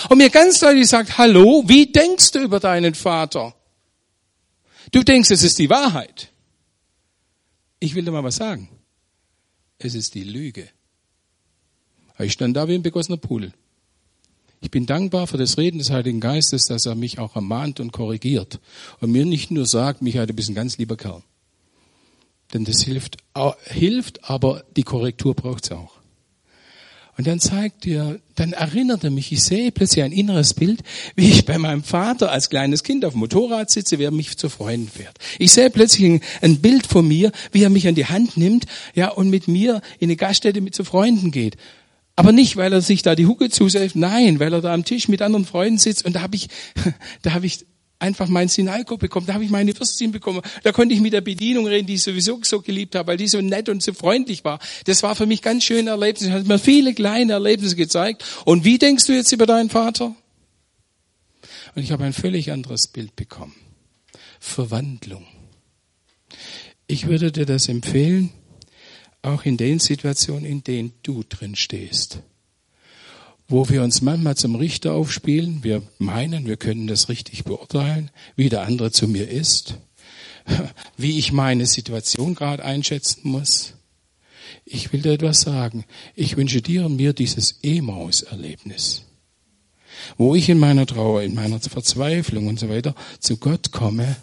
Und 0.10 0.18
mir 0.18 0.30
ganz 0.30 0.60
deutlich 0.60 0.88
sagt, 0.88 1.18
hallo, 1.18 1.64
wie 1.68 1.92
denkst 1.92 2.32
du 2.32 2.40
über 2.40 2.60
deinen 2.60 2.96
Vater? 2.96 3.56
Du 4.92 5.04
denkst, 5.04 5.32
es 5.32 5.44
ist 5.44 5.58
die 5.58 5.70
Wahrheit. 5.70 6.32
Ich 7.80 7.96
will 7.96 8.04
dir 8.04 8.12
mal 8.12 8.24
was 8.24 8.36
sagen. 8.36 8.70
Es 9.80 9.96
ist 9.96 10.16
die 10.16 10.24
Lüge. 10.24 10.70
Ich 12.20 12.34
stand 12.34 12.56
da 12.56 12.68
wie 12.68 12.76
ein 12.76 12.84
begossener 12.84 13.18
Pudel. 13.18 13.54
Ich 14.62 14.72
bin 14.72 14.86
dankbar 14.86 15.28
für 15.28 15.38
das 15.38 15.58
Reden 15.58 15.78
des 15.78 15.92
Heiligen 15.92 16.20
Geistes, 16.20 16.66
dass 16.66 16.86
er 16.86 16.96
mich 16.96 17.20
auch 17.20 17.36
ermahnt 17.36 17.80
und 17.80 17.92
korrigiert 17.92 18.60
und 19.00 19.12
mir 19.12 19.26
nicht 19.26 19.52
nur 19.52 19.66
sagt, 19.66 20.02
Michael, 20.02 20.28
du 20.28 20.34
bist 20.34 20.50
ein 20.50 20.56
ganz 20.56 20.78
lieber 20.78 20.98
Kerl. 20.98 21.22
Denn 22.54 22.66
das 22.66 22.82
hilft, 22.82 23.18
hilft 23.66 24.30
aber 24.30 24.64
die 24.76 24.84
Korrektur 24.84 25.36
braucht 25.36 25.66
es 25.66 25.72
auch. 25.72 25.96
Und 27.18 27.28
dann 27.28 27.40
zeigt 27.40 27.88
er, 27.88 28.20
dann 28.36 28.52
erinnert 28.52 29.06
er 29.06 29.10
mich, 29.10 29.32
ich 29.32 29.42
sehe 29.42 29.72
plötzlich 29.72 30.04
ein 30.04 30.12
inneres 30.12 30.54
Bild, 30.54 30.82
wie 31.16 31.30
ich 31.30 31.46
bei 31.46 31.58
meinem 31.58 31.84
Vater 31.84 32.30
als 32.30 32.50
kleines 32.50 32.84
Kind 32.84 33.06
auf 33.06 33.14
dem 33.14 33.20
Motorrad 33.20 33.70
sitze, 33.70 34.00
wie 34.00 34.04
er 34.04 34.12
mich 34.12 34.38
zu 34.38 34.50
Freunden 34.50 34.90
fährt. 34.90 35.18
Ich 35.40 35.54
sehe 35.54 35.70
plötzlich 35.70 36.06
ein, 36.06 36.22
ein 36.42 36.60
Bild 36.60 36.88
von 36.88 37.08
mir, 37.08 37.32
wie 37.54 37.64
er 37.64 37.70
mich 37.70 37.88
an 37.88 37.96
die 37.96 38.06
Hand 38.06 38.36
nimmt, 38.36 38.66
ja, 38.96 39.10
und 39.10 39.30
mit 39.30 39.48
mir 39.48 39.82
in 40.00 40.10
eine 40.10 40.18
Gaststätte 40.18 40.60
mit 40.60 40.76
zu 40.76 40.84
Freunden 40.84 41.32
geht. 41.32 41.56
Aber 42.16 42.32
nicht, 42.32 42.56
weil 42.56 42.72
er 42.72 42.82
sich 42.82 43.02
da 43.02 43.16
die 43.16 43.26
Hucke 43.26 43.50
zusetzt, 43.50 43.96
nein, 43.96 44.40
weil 44.40 44.54
er 44.54 44.62
da 44.62 44.74
am 44.74 44.86
Tisch 44.86 45.08
mit 45.08 45.22
anderen 45.22 45.46
Freunden 45.46 45.78
sitzt 45.78 46.06
und 46.06 46.16
da 46.16 46.22
habe 46.22 46.36
ich, 46.36 46.48
da 47.22 47.34
habe 47.34 47.46
ich 47.46 47.66
einfach 48.00 48.28
mein 48.28 48.48
Sinalko 48.48 48.98
bekommen, 48.98 49.26
da 49.26 49.34
habe 49.34 49.44
ich 49.44 49.50
meine 49.50 49.78
Würstchen 49.78 50.12
bekommen, 50.12 50.42
da 50.64 50.72
konnte 50.72 50.94
ich 50.94 51.02
mit 51.02 51.14
der 51.14 51.22
Bedienung 51.22 51.68
reden, 51.68 51.88
die 51.88 51.96
ich 51.96 52.04
sowieso 52.04 52.40
so 52.44 52.62
geliebt 52.62 52.96
habe, 52.96 53.08
weil 53.08 53.18
die 53.18 53.28
so 53.28 53.42
nett 53.42 53.70
und 53.70 53.82
so 53.82 53.94
freundlich 53.94 54.44
war. 54.44 54.60
Das 54.86 55.04
war 55.04 55.16
für 55.16 55.26
mich 55.26 55.42
ganz 55.42 55.64
schöne 55.64 55.90
Erlebnisse, 55.90 56.32
hat 56.32 56.46
mir 56.46 56.60
viele 56.60 56.94
kleine 56.94 57.34
Erlebnisse 57.34 57.76
gezeigt. 57.76 58.24
Und 58.46 58.64
wie 58.64 58.78
denkst 58.78 59.06
du 59.06 59.14
jetzt 59.14 59.32
über 59.32 59.46
deinen 59.46 59.70
Vater? 59.70 60.16
Und 61.76 61.84
ich 61.84 61.92
habe 61.92 62.06
ein 62.06 62.14
völlig 62.14 62.52
anderes 62.52 62.88
Bild 62.88 63.16
bekommen. 63.16 63.56
Verwandlung. 64.40 65.26
Ich 66.88 67.08
würde 67.08 67.32
dir 67.32 67.46
das 67.46 67.68
empfehlen, 67.68 68.30
auch 69.26 69.44
in 69.44 69.58
den 69.58 69.80
Situationen, 69.80 70.46
in 70.46 70.64
denen 70.64 70.94
du 71.04 71.24
drin 71.24 71.56
stehst. 71.56 72.20
Wo 73.48 73.70
wir 73.70 73.84
uns 73.84 74.02
manchmal 74.02 74.36
zum 74.36 74.56
Richter 74.56 74.94
aufspielen, 74.94 75.64
wir 75.64 75.84
meinen, 76.00 76.48
wir 76.48 76.58
können 76.58 76.88
das 76.88 77.10
richtig 77.10 77.44
beurteilen, 77.44 78.10
wie 78.36 78.50
der 78.50 78.64
andere 78.64 78.92
zu 78.92 79.08
mir 79.08 79.30
ist. 79.30 79.76
wie 80.98 81.18
ich 81.18 81.32
meine 81.32 81.66
Situation 81.66 82.36
gerade 82.36 82.64
einschätzen 82.64 83.30
muss. 83.30 83.74
Ich 84.64 84.94
will 84.94 85.02
dir 85.02 85.14
etwas 85.14 85.42
sagen. 85.42 85.86
Ich 86.16 86.38
wünsche 86.38 86.62
dir 86.62 86.86
und 86.86 86.96
mir 86.96 87.14
dieses 87.14 87.60
Emaus-Erlebnis, 87.62 89.04
wo 90.18 90.36
ich 90.36 90.50
in 90.50 90.60
meiner 90.60 90.86
Trauer, 90.86 91.24
in 91.24 91.36
meiner 91.36 91.60
Verzweiflung 91.60 92.48
und 92.48 92.60
so 92.60 92.70
weiter 92.70 92.96
zu 93.20 93.38
Gott 93.38 93.72
komme 93.72 94.16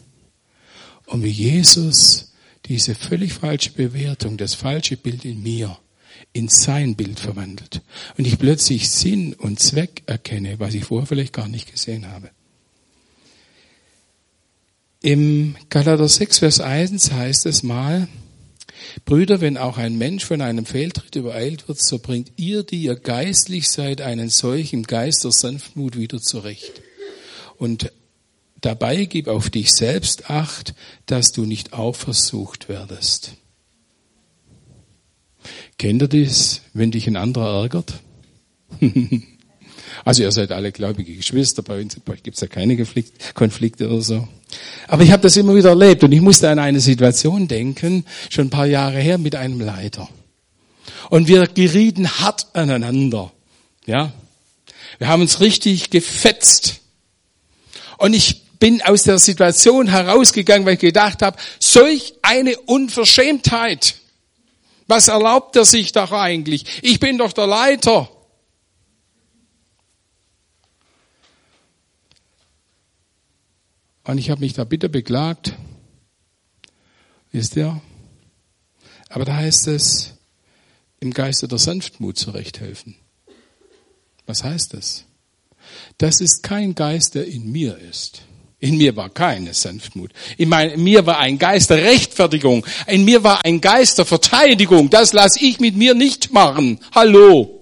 und 1.07 1.23
wie 1.23 1.29
Jesus 1.29 2.32
diese 2.73 2.95
völlig 2.95 3.35
falsche 3.35 3.71
Bewertung, 3.71 4.39
das 4.39 4.55
falsche 4.55 4.97
Bild 4.97 5.27
in 5.27 5.43
mir 5.43 5.79
in 6.33 6.49
sein 6.49 6.97
Bild 6.97 7.21
verwandelt. 7.21 7.83
Und 8.17 8.27
ich 8.27 8.39
plötzlich 8.39 8.89
Sinn 8.89 9.35
und 9.35 9.61
Zweck 9.61 10.03
erkenne, 10.07 10.59
was 10.59 10.73
ich 10.73 10.87
vorher 10.87 11.07
vielleicht 11.07 11.35
gar 11.35 11.49
nicht 11.49 11.71
gesehen 11.71 12.09
habe. 12.09 12.31
Im 15.03 15.55
Galater 15.69 16.09
6, 16.09 16.39
Vers 16.39 16.61
1 16.61 17.13
heißt 17.13 17.45
es 17.45 17.63
mal, 17.63 18.09
Brüder, 19.05 19.43
wenn 19.43 19.59
auch 19.59 19.77
ein 19.77 19.99
Mensch 19.99 20.25
von 20.25 20.41
einem 20.41 20.65
Fehltritt 20.65 21.15
übereilt 21.15 21.69
wird, 21.69 21.83
so 21.83 21.99
bringt 21.99 22.33
ihr, 22.37 22.63
die 22.63 22.85
ihr 22.85 22.97
geistlich 22.97 23.69
seid, 23.69 24.01
einen 24.01 24.31
solchen 24.31 24.85
Geist 24.85 25.25
der 25.25 25.33
Sanftmut 25.33 25.99
wieder 25.99 26.23
zurecht. 26.23 26.81
Und 27.59 27.93
dabei 28.63 29.05
gib 29.05 29.29
auf 29.29 29.51
dich 29.51 29.73
selbst 29.73 30.31
acht, 30.31 30.75
dass 31.07 31.33
du 31.33 31.45
nicht 31.45 31.75
auch 31.75 31.95
versucht 31.95 32.69
werdest. 32.69 33.35
Kennt 35.79 36.03
ihr 36.03 36.09
das, 36.09 36.63
wenn 36.73 36.91
dich 36.91 37.07
ein 37.07 37.17
anderer 37.17 37.63
ärgert? 37.63 37.95
Also 40.05 40.23
ihr 40.23 40.33
seid 40.33 40.51
alle 40.53 40.73
gläubige 40.73 41.15
Geschwister, 41.15 41.63
bei 41.63 41.81
uns, 41.81 42.01
bei 42.01 42.17
gibt 42.17 42.37
es 42.37 42.41
ja 42.41 42.49
keine 42.49 42.77
Konflikte 43.35 43.89
oder 43.89 44.01
so. 44.01 44.27
Aber 44.89 45.03
ich 45.03 45.13
habe 45.13 45.23
das 45.23 45.37
immer 45.37 45.55
wieder 45.55 45.71
erlebt 45.71 46.03
und 46.03 46.13
ich 46.13 46.21
musste 46.21 46.51
an 46.51 46.59
eine 46.59 46.81
Situation 46.81 47.47
denken, 47.47 48.05
schon 48.29 48.47
ein 48.47 48.51
paar 48.51 48.67
Jahre 48.67 48.99
her 48.99 49.19
mit 49.19 49.37
einem 49.37 49.61
Leiter. 49.61 50.09
Und 51.11 51.29
wir 51.29 51.47
gerieten 51.47 52.09
hart 52.09 52.47
aneinander. 52.55 53.33
Ja, 53.87 54.13
wir 54.99 55.09
haben 55.09 55.23
uns 55.23 55.41
richtig 55.41 55.91
gefetzt. 55.91 56.81
Und 57.99 58.15
ich 58.15 58.43
bin 58.63 58.81
aus 58.81 59.03
der 59.03 59.19
Situation 59.19 59.89
herausgegangen, 59.89 60.65
weil 60.65 60.75
ich 60.75 60.81
gedacht 60.81 61.21
habe, 61.21 61.37
solch 61.59 62.15
eine 62.23 62.57
Unverschämtheit. 62.61 63.97
Was 64.87 65.09
erlaubt 65.09 65.57
er 65.57 65.65
sich 65.65 65.91
doch 65.91 66.13
eigentlich? 66.13 66.65
Ich 66.81 67.01
bin 67.01 67.19
doch 67.19 67.33
der 67.33 67.49
Leiter. 67.49 68.09
Und 74.05 74.19
ich 74.19 74.31
habe 74.31 74.43
mich 74.43 74.53
da 74.53 74.63
bitte 74.63 74.89
beklagt. 74.89 75.55
Wisst 77.33 77.57
ihr? 77.57 77.83
Aber 79.09 79.25
da 79.25 79.35
heißt 79.35 79.67
es, 79.67 80.15
im 81.01 81.13
Geiste 81.13 81.49
der 81.49 81.59
Sanftmut 81.59 82.17
zurechthelfen. 82.17 82.95
Was 84.27 84.45
heißt 84.45 84.75
das? 84.75 85.05
Das 85.99 86.21
ist 86.21 86.45
kein 86.45 86.77
Geist, 86.77 87.17
der 87.17 87.27
in 87.27 87.51
mir 87.51 87.77
ist. 87.77 88.23
In 88.63 88.77
mir 88.77 88.95
war 88.95 89.11
keine 89.11 89.55
Sanftmut. 89.55 90.13
In, 90.39 90.49
mein, 90.49 90.71
in 90.71 90.85
mir 90.85 91.05
war 91.05 91.19
ein 91.19 91.37
Geist 91.37 91.71
der 91.71 91.83
Rechtfertigung. 91.83 92.65
In 92.87 93.05
mir 93.05 93.25
war 93.25 93.45
ein 93.45 93.61
Geist 93.61 93.99
der 93.99 94.05
Verteidigung. 94.05 94.89
Das 94.89 95.13
lasse 95.13 95.45
ich 95.45 95.59
mit 95.59 95.75
mir 95.75 95.97
nicht 95.97 96.33
machen. 96.33 96.79
Hallo. 96.95 97.61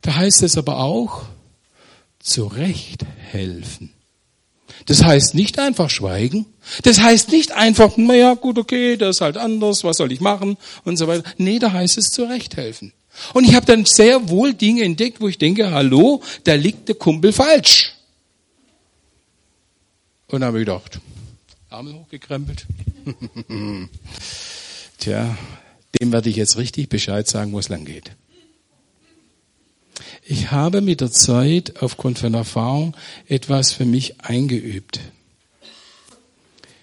Da 0.00 0.16
heißt 0.16 0.42
es 0.42 0.58
aber 0.58 0.78
auch, 0.78 1.22
zurecht 2.18 3.04
helfen. 3.30 3.94
Das 4.86 5.04
heißt 5.04 5.36
nicht 5.36 5.60
einfach 5.60 5.90
schweigen. 5.90 6.46
Das 6.82 6.98
heißt 6.98 7.30
nicht 7.30 7.52
einfach, 7.52 7.96
naja, 7.96 8.34
gut, 8.34 8.58
okay, 8.58 8.96
das 8.96 9.18
ist 9.18 9.20
halt 9.20 9.36
anders, 9.36 9.84
was 9.84 9.98
soll 9.98 10.10
ich 10.10 10.20
machen 10.20 10.56
und 10.82 10.96
so 10.96 11.06
weiter. 11.06 11.22
Nee, 11.36 11.60
da 11.60 11.70
heißt 11.70 11.98
es 11.98 12.10
zurecht 12.10 12.56
helfen. 12.56 12.92
Und 13.34 13.44
ich 13.44 13.54
habe 13.54 13.66
dann 13.66 13.84
sehr 13.84 14.28
wohl 14.28 14.54
Dinge 14.54 14.82
entdeckt, 14.82 15.20
wo 15.20 15.28
ich 15.28 15.38
denke, 15.38 15.70
hallo, 15.70 16.22
da 16.44 16.54
liegt 16.54 16.88
der 16.88 16.94
Kumpel 16.94 17.32
falsch. 17.32 17.94
Und 20.28 20.40
dann 20.40 20.48
habe 20.48 20.60
ich 20.60 20.66
gedacht, 20.66 21.00
Arme 21.68 21.94
hochgekrempelt. 21.94 22.66
Tja, 24.98 25.36
dem 26.00 26.12
werde 26.12 26.30
ich 26.30 26.36
jetzt 26.36 26.56
richtig 26.56 26.88
Bescheid 26.88 27.28
sagen, 27.28 27.52
wo 27.52 27.58
es 27.58 27.68
lang 27.68 27.84
geht. 27.84 28.12
Ich 30.24 30.50
habe 30.50 30.80
mit 30.80 31.00
der 31.00 31.10
Zeit 31.10 31.82
aufgrund 31.82 32.18
von 32.18 32.34
Erfahrung 32.34 32.96
etwas 33.26 33.72
für 33.72 33.84
mich 33.84 34.20
eingeübt. 34.20 35.00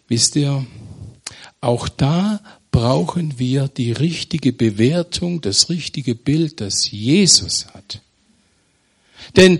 Wisst 0.07 0.35
ihr, 0.35 0.65
auch 1.61 1.87
da 1.87 2.41
brauchen 2.71 3.39
wir 3.39 3.67
die 3.67 3.91
richtige 3.91 4.53
Bewertung, 4.53 5.41
das 5.41 5.69
richtige 5.69 6.15
Bild, 6.15 6.61
das 6.61 6.89
Jesus 6.91 7.67
hat. 7.73 8.01
Denn 9.35 9.59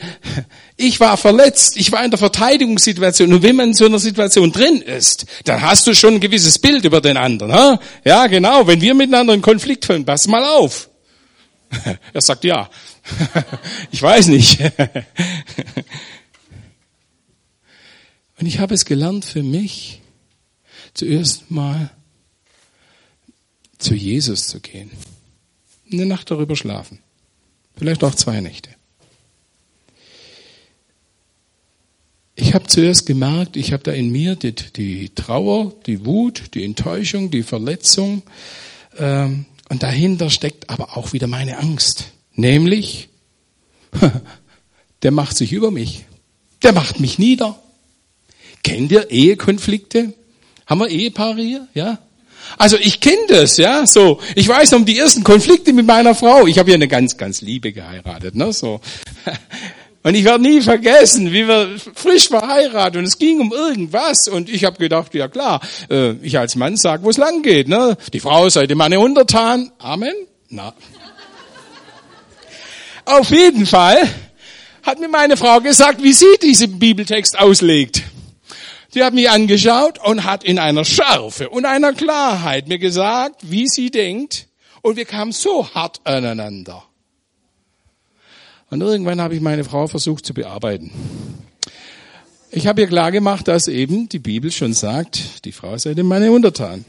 ich 0.77 0.99
war 0.99 1.17
verletzt, 1.17 1.77
ich 1.77 1.91
war 1.91 2.03
in 2.03 2.09
der 2.11 2.17
Verteidigungssituation 2.17 3.31
und 3.33 3.43
wenn 3.43 3.55
man 3.55 3.69
in 3.69 3.73
so 3.73 3.85
einer 3.85 3.99
Situation 3.99 4.51
drin 4.51 4.81
ist, 4.81 5.25
dann 5.45 5.61
hast 5.61 5.85
du 5.85 5.93
schon 5.93 6.15
ein 6.15 6.19
gewisses 6.19 6.57
Bild 6.59 6.85
über 6.85 7.01
den 7.01 7.17
anderen. 7.17 7.77
Ja, 8.03 8.27
genau, 8.27 8.65
wenn 8.67 8.81
wir 8.81 8.93
miteinander 8.95 9.33
in 9.33 9.41
Konflikt 9.41 9.85
fallen, 9.85 10.05
pass 10.05 10.27
mal 10.27 10.43
auf. 10.43 10.89
Er 12.13 12.21
sagt 12.21 12.43
ja. 12.43 12.69
Ich 13.91 14.01
weiß 14.01 14.27
nicht. 14.27 14.59
Und 18.39 18.47
ich 18.47 18.59
habe 18.59 18.73
es 18.73 18.85
gelernt 18.85 19.25
für 19.25 19.43
mich, 19.43 20.01
zuerst 20.93 21.51
mal 21.51 21.91
zu 23.79 23.95
Jesus 23.95 24.47
zu 24.47 24.59
gehen. 24.59 24.91
Eine 25.91 26.05
Nacht 26.05 26.29
darüber 26.29 26.55
schlafen. 26.55 26.99
Vielleicht 27.75 28.03
auch 28.03 28.13
zwei 28.13 28.39
Nächte. 28.41 28.69
Ich 32.35 32.53
habe 32.53 32.67
zuerst 32.67 33.05
gemerkt, 33.05 33.57
ich 33.57 33.73
habe 33.73 33.83
da 33.83 33.91
in 33.91 34.11
mir 34.11 34.35
die, 34.35 34.53
die, 34.53 35.09
Trauer, 35.09 35.73
die 35.85 36.05
Wut, 36.05 36.53
die 36.53 36.63
Enttäuschung, 36.63 37.31
die 37.31 37.43
Verletzung. 37.43 38.21
Ähm, 38.97 39.45
und 39.69 39.83
dahinter 39.83 40.29
steckt 40.29 40.69
aber 40.69 40.97
auch 40.97 41.13
wieder 41.13 41.27
meine 41.27 41.57
Angst. 41.57 42.05
Nämlich, 42.33 43.09
der 45.03 45.11
macht 45.11 45.35
sich 45.35 45.51
über 45.51 45.71
mich. 45.71 46.05
Der 46.63 46.73
macht 46.73 46.99
mich 46.99 47.19
nieder. 47.19 47.61
Kennt 48.63 48.91
ihr 48.91 49.09
Ehekonflikte? 49.09 50.13
Haben 50.65 50.81
wir 50.81 50.89
Ehepaare 50.89 51.41
hier? 51.41 51.67
Ja? 51.73 51.99
Also 52.57 52.77
ich 52.77 52.99
kenne 52.99 53.27
das, 53.27 53.57
ja, 53.57 53.85
so. 53.85 54.19
Ich 54.35 54.47
weiß 54.47 54.73
um 54.73 54.85
die 54.85 54.97
ersten 54.97 55.23
Konflikte 55.23 55.73
mit 55.73 55.85
meiner 55.85 56.15
Frau. 56.15 56.47
Ich 56.47 56.59
habe 56.59 56.69
ja 56.71 56.75
eine 56.75 56.87
ganz, 56.87 57.17
ganz 57.17 57.41
Liebe 57.41 57.71
geheiratet, 57.71 58.35
ne, 58.35 58.51
so. 58.53 58.81
Und 60.01 60.15
ich 60.15 60.23
werde 60.23 60.41
nie 60.41 60.61
vergessen, 60.61 61.33
wie 61.33 61.45
wir 61.45 61.75
frisch 61.93 62.29
verheiratet 62.29 62.99
und 62.99 63.03
es 63.03 63.17
ging 63.17 63.41
um 63.41 63.51
irgendwas 63.51 64.29
und 64.29 64.49
ich 64.49 64.63
habe 64.63 64.77
gedacht, 64.77 65.13
ja 65.13 65.27
klar, 65.27 65.59
äh, 65.89 66.13
ich 66.21 66.39
als 66.39 66.55
Mann 66.55 66.77
sag, 66.77 67.03
wo 67.03 67.09
es 67.09 67.17
lang 67.17 67.41
geht. 67.41 67.67
Ne? 67.67 67.97
Die 68.13 68.21
Frau 68.21 68.47
sei 68.47 68.65
dem 68.65 68.77
Manne 68.77 69.01
untertan. 69.01 69.71
Amen. 69.77 70.13
Na. 70.47 70.73
Auf 73.03 73.29
jeden 73.29 73.65
Fall 73.65 74.07
hat 74.83 74.99
mir 75.01 75.09
meine 75.09 75.35
Frau 75.35 75.59
gesagt, 75.59 76.01
wie 76.01 76.13
sie 76.13 76.37
diesen 76.41 76.79
Bibeltext 76.79 77.37
auslegt. 77.37 78.03
Sie 78.91 79.03
hat 79.03 79.13
mich 79.13 79.29
angeschaut 79.29 79.99
und 80.03 80.23
hat 80.23 80.43
in 80.43 80.57
einer 80.57 80.83
Schärfe 80.83 81.49
und 81.49 81.65
einer 81.65 81.93
Klarheit 81.93 82.67
mir 82.67 82.79
gesagt, 82.79 83.41
wie 83.49 83.67
sie 83.67 83.91
denkt. 83.91 84.47
Und 84.81 84.97
wir 84.97 85.05
kamen 85.05 85.31
so 85.31 85.67
hart 85.73 86.01
aneinander. 86.05 86.83
Und 88.71 88.81
irgendwann 88.81 89.21
habe 89.21 89.35
ich 89.35 89.41
meine 89.41 89.63
Frau 89.63 89.87
versucht 89.87 90.25
zu 90.25 90.33
bearbeiten. 90.33 90.91
Ich 92.51 92.65
habe 92.65 92.81
ihr 92.81 92.87
klar 92.87 93.11
gemacht, 93.11 93.47
dass 93.47 93.67
eben 93.67 94.09
die 94.09 94.17
Bibel 94.17 94.51
schon 94.51 94.73
sagt, 94.73 95.45
die 95.45 95.51
Frau 95.51 95.77
sei 95.77 95.93
dem 95.93 96.07
Manne 96.07 96.31
untertan. 96.31 96.83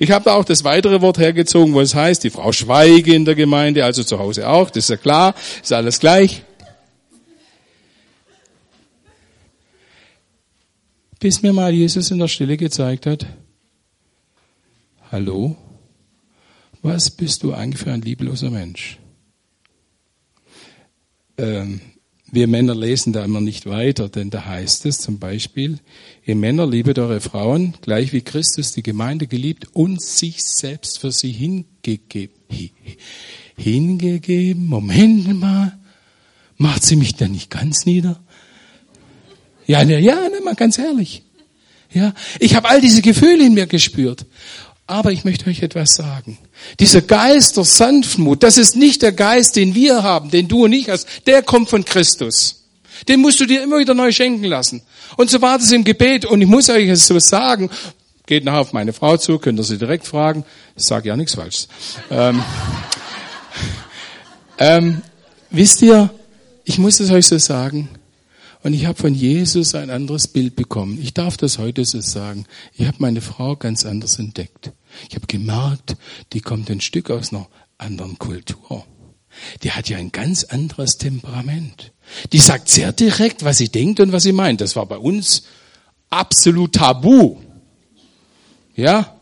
Ich 0.00 0.10
habe 0.10 0.24
da 0.24 0.34
auch 0.34 0.44
das 0.44 0.64
weitere 0.64 1.00
Wort 1.00 1.18
hergezogen, 1.18 1.74
wo 1.74 1.80
es 1.80 1.94
heißt, 1.94 2.24
die 2.24 2.30
Frau 2.30 2.50
schweige 2.50 3.14
in 3.14 3.24
der 3.24 3.36
Gemeinde, 3.36 3.84
also 3.84 4.02
zu 4.02 4.18
Hause 4.18 4.48
auch, 4.48 4.68
das 4.68 4.84
ist 4.84 4.90
ja 4.90 4.96
klar, 4.96 5.34
ist 5.62 5.72
alles 5.72 6.00
gleich. 6.00 6.42
Bis 11.18 11.42
mir 11.42 11.52
mal 11.52 11.72
Jesus 11.72 12.10
in 12.10 12.18
der 12.18 12.28
Stille 12.28 12.56
gezeigt 12.56 13.06
hat, 13.06 13.26
hallo, 15.10 15.56
was 16.82 17.10
bist 17.10 17.42
du 17.42 17.52
eigentlich 17.52 17.80
für 17.80 17.92
ein 17.92 18.02
liebloser 18.02 18.50
Mensch? 18.50 18.98
Ähm, 21.38 21.80
wir 22.30 22.48
Männer 22.48 22.74
lesen 22.74 23.12
da 23.12 23.24
immer 23.24 23.40
nicht 23.40 23.66
weiter, 23.66 24.08
denn 24.08 24.30
da 24.30 24.44
heißt 24.44 24.84
es 24.86 24.98
zum 24.98 25.18
Beispiel, 25.18 25.78
ihr 26.24 26.34
Männer 26.34 26.66
liebet 26.66 26.98
eure 26.98 27.20
Frauen, 27.20 27.74
gleich 27.82 28.12
wie 28.12 28.20
Christus 28.20 28.72
die 28.72 28.82
Gemeinde 28.82 29.26
geliebt 29.26 29.68
und 29.74 30.02
sich 30.02 30.44
selbst 30.44 30.98
für 30.98 31.12
sie 31.12 31.32
hingegeben. 31.32 32.34
Hingegeben, 33.56 34.66
Moment 34.66 35.40
mal, 35.40 35.78
macht 36.56 36.82
sie 36.82 36.96
mich 36.96 37.14
da 37.14 37.28
nicht 37.28 37.50
ganz 37.50 37.86
nieder? 37.86 38.20
Ja, 39.66 39.82
ja, 39.82 39.98
ja, 39.98 40.16
mal 40.44 40.54
ganz 40.54 40.78
ehrlich. 40.78 41.22
Ja, 41.92 42.12
ich 42.40 42.54
habe 42.54 42.68
all 42.68 42.80
diese 42.80 43.02
Gefühle 43.02 43.44
in 43.44 43.54
mir 43.54 43.66
gespürt. 43.66 44.26
Aber 44.86 45.10
ich 45.10 45.24
möchte 45.24 45.50
euch 45.50 45.62
etwas 45.62 45.96
sagen. 45.96 46.38
Dieser 46.78 47.02
Geist 47.02 47.56
der 47.56 47.64
Sanftmut, 47.64 48.42
das 48.42 48.56
ist 48.56 48.76
nicht 48.76 49.02
der 49.02 49.12
Geist, 49.12 49.56
den 49.56 49.74
wir 49.74 50.04
haben, 50.04 50.30
den 50.30 50.46
du 50.46 50.64
und 50.64 50.72
ich 50.72 50.88
hast. 50.88 51.08
Der 51.26 51.42
kommt 51.42 51.70
von 51.70 51.84
Christus. 51.84 52.64
Den 53.08 53.20
musst 53.20 53.40
du 53.40 53.46
dir 53.46 53.62
immer 53.62 53.78
wieder 53.78 53.94
neu 53.94 54.12
schenken 54.12 54.44
lassen. 54.44 54.82
Und 55.16 55.28
so 55.28 55.42
war 55.42 55.58
das 55.58 55.72
im 55.72 55.84
Gebet. 55.84 56.24
Und 56.24 56.40
ich 56.40 56.46
muss 56.46 56.68
euch 56.70 56.88
es 56.88 57.06
so 57.06 57.18
sagen. 57.18 57.68
Geht 58.26 58.44
nachher 58.44 58.60
auf 58.60 58.72
meine 58.72 58.92
Frau 58.92 59.16
zu, 59.16 59.38
könnt 59.38 59.58
ihr 59.58 59.64
sie 59.64 59.78
direkt 59.78 60.06
fragen. 60.06 60.44
Ich 60.76 60.84
sage 60.84 61.08
ja 61.08 61.16
nichts 61.16 61.34
Falsches. 61.34 61.68
Ähm, 62.10 62.42
ähm, 64.58 65.02
wisst 65.50 65.82
ihr, 65.82 66.10
ich 66.64 66.78
muss 66.78 67.00
es 67.00 67.10
euch 67.10 67.26
so 67.26 67.38
sagen. 67.38 67.88
Und 68.66 68.72
ich 68.72 68.86
habe 68.86 68.98
von 68.98 69.14
Jesus 69.14 69.76
ein 69.76 69.90
anderes 69.90 70.26
Bild 70.26 70.56
bekommen. 70.56 70.98
Ich 71.00 71.14
darf 71.14 71.36
das 71.36 71.58
heute 71.58 71.84
so 71.84 72.00
sagen. 72.00 72.46
Ich 72.74 72.88
habe 72.88 72.96
meine 72.98 73.20
Frau 73.20 73.54
ganz 73.54 73.86
anders 73.86 74.18
entdeckt. 74.18 74.72
Ich 75.08 75.14
habe 75.14 75.28
gemerkt, 75.28 75.96
die 76.32 76.40
kommt 76.40 76.68
ein 76.68 76.80
Stück 76.80 77.12
aus 77.12 77.32
einer 77.32 77.46
anderen 77.78 78.18
Kultur. 78.18 78.84
Die 79.62 79.70
hat 79.70 79.88
ja 79.88 79.98
ein 79.98 80.10
ganz 80.10 80.42
anderes 80.42 80.98
Temperament. 80.98 81.92
Die 82.32 82.40
sagt 82.40 82.68
sehr 82.68 82.90
direkt, 82.90 83.44
was 83.44 83.58
sie 83.58 83.68
denkt 83.68 84.00
und 84.00 84.10
was 84.10 84.24
sie 84.24 84.32
meint. 84.32 84.60
Das 84.60 84.74
war 84.74 84.86
bei 84.86 84.98
uns 84.98 85.44
absolut 86.10 86.72
tabu. 86.72 87.36
Ja? 88.74 89.15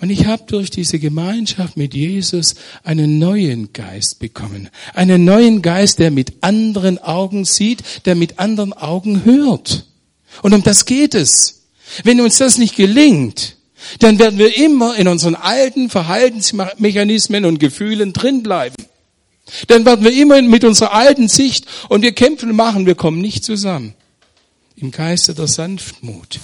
Und 0.00 0.10
ich 0.10 0.26
habe 0.26 0.44
durch 0.46 0.70
diese 0.70 0.98
Gemeinschaft 0.98 1.76
mit 1.76 1.94
Jesus 1.94 2.54
einen 2.84 3.18
neuen 3.18 3.72
Geist 3.72 4.18
bekommen. 4.18 4.68
Einen 4.92 5.24
neuen 5.24 5.62
Geist, 5.62 5.98
der 5.98 6.10
mit 6.10 6.34
anderen 6.42 6.98
Augen 6.98 7.44
sieht, 7.46 7.82
der 8.04 8.14
mit 8.14 8.38
anderen 8.38 8.74
Augen 8.74 9.24
hört. 9.24 9.86
Und 10.42 10.52
um 10.52 10.62
das 10.62 10.84
geht 10.84 11.14
es. 11.14 11.62
Wenn 12.04 12.20
uns 12.20 12.36
das 12.36 12.58
nicht 12.58 12.76
gelingt, 12.76 13.56
dann 14.00 14.18
werden 14.18 14.38
wir 14.38 14.56
immer 14.56 14.96
in 14.96 15.08
unseren 15.08 15.34
alten 15.34 15.88
Verhaltensmechanismen 15.88 17.44
und 17.44 17.58
Gefühlen 17.58 18.12
drinbleiben. 18.12 18.76
Dann 19.68 19.84
werden 19.84 20.04
wir 20.04 20.12
immer 20.12 20.42
mit 20.42 20.64
unserer 20.64 20.92
alten 20.92 21.28
Sicht 21.28 21.66
und 21.88 22.02
wir 22.02 22.12
kämpfen 22.12 22.54
machen, 22.54 22.84
wir 22.84 22.96
kommen 22.96 23.20
nicht 23.20 23.44
zusammen. 23.44 23.94
Im 24.74 24.90
Geiste 24.90 25.34
der 25.34 25.46
Sanftmut. 25.46 26.40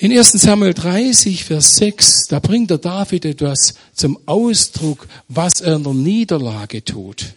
In 0.00 0.12
1 0.16 0.30
Samuel 0.30 0.74
30, 0.74 1.44
Vers 1.44 1.74
6, 1.74 2.28
da 2.28 2.38
bringt 2.38 2.70
der 2.70 2.78
David 2.78 3.24
etwas 3.24 3.74
zum 3.92 4.16
Ausdruck, 4.26 5.08
was 5.26 5.60
er 5.60 5.74
in 5.74 5.82
der 5.82 5.92
Niederlage 5.92 6.84
tut. 6.84 7.34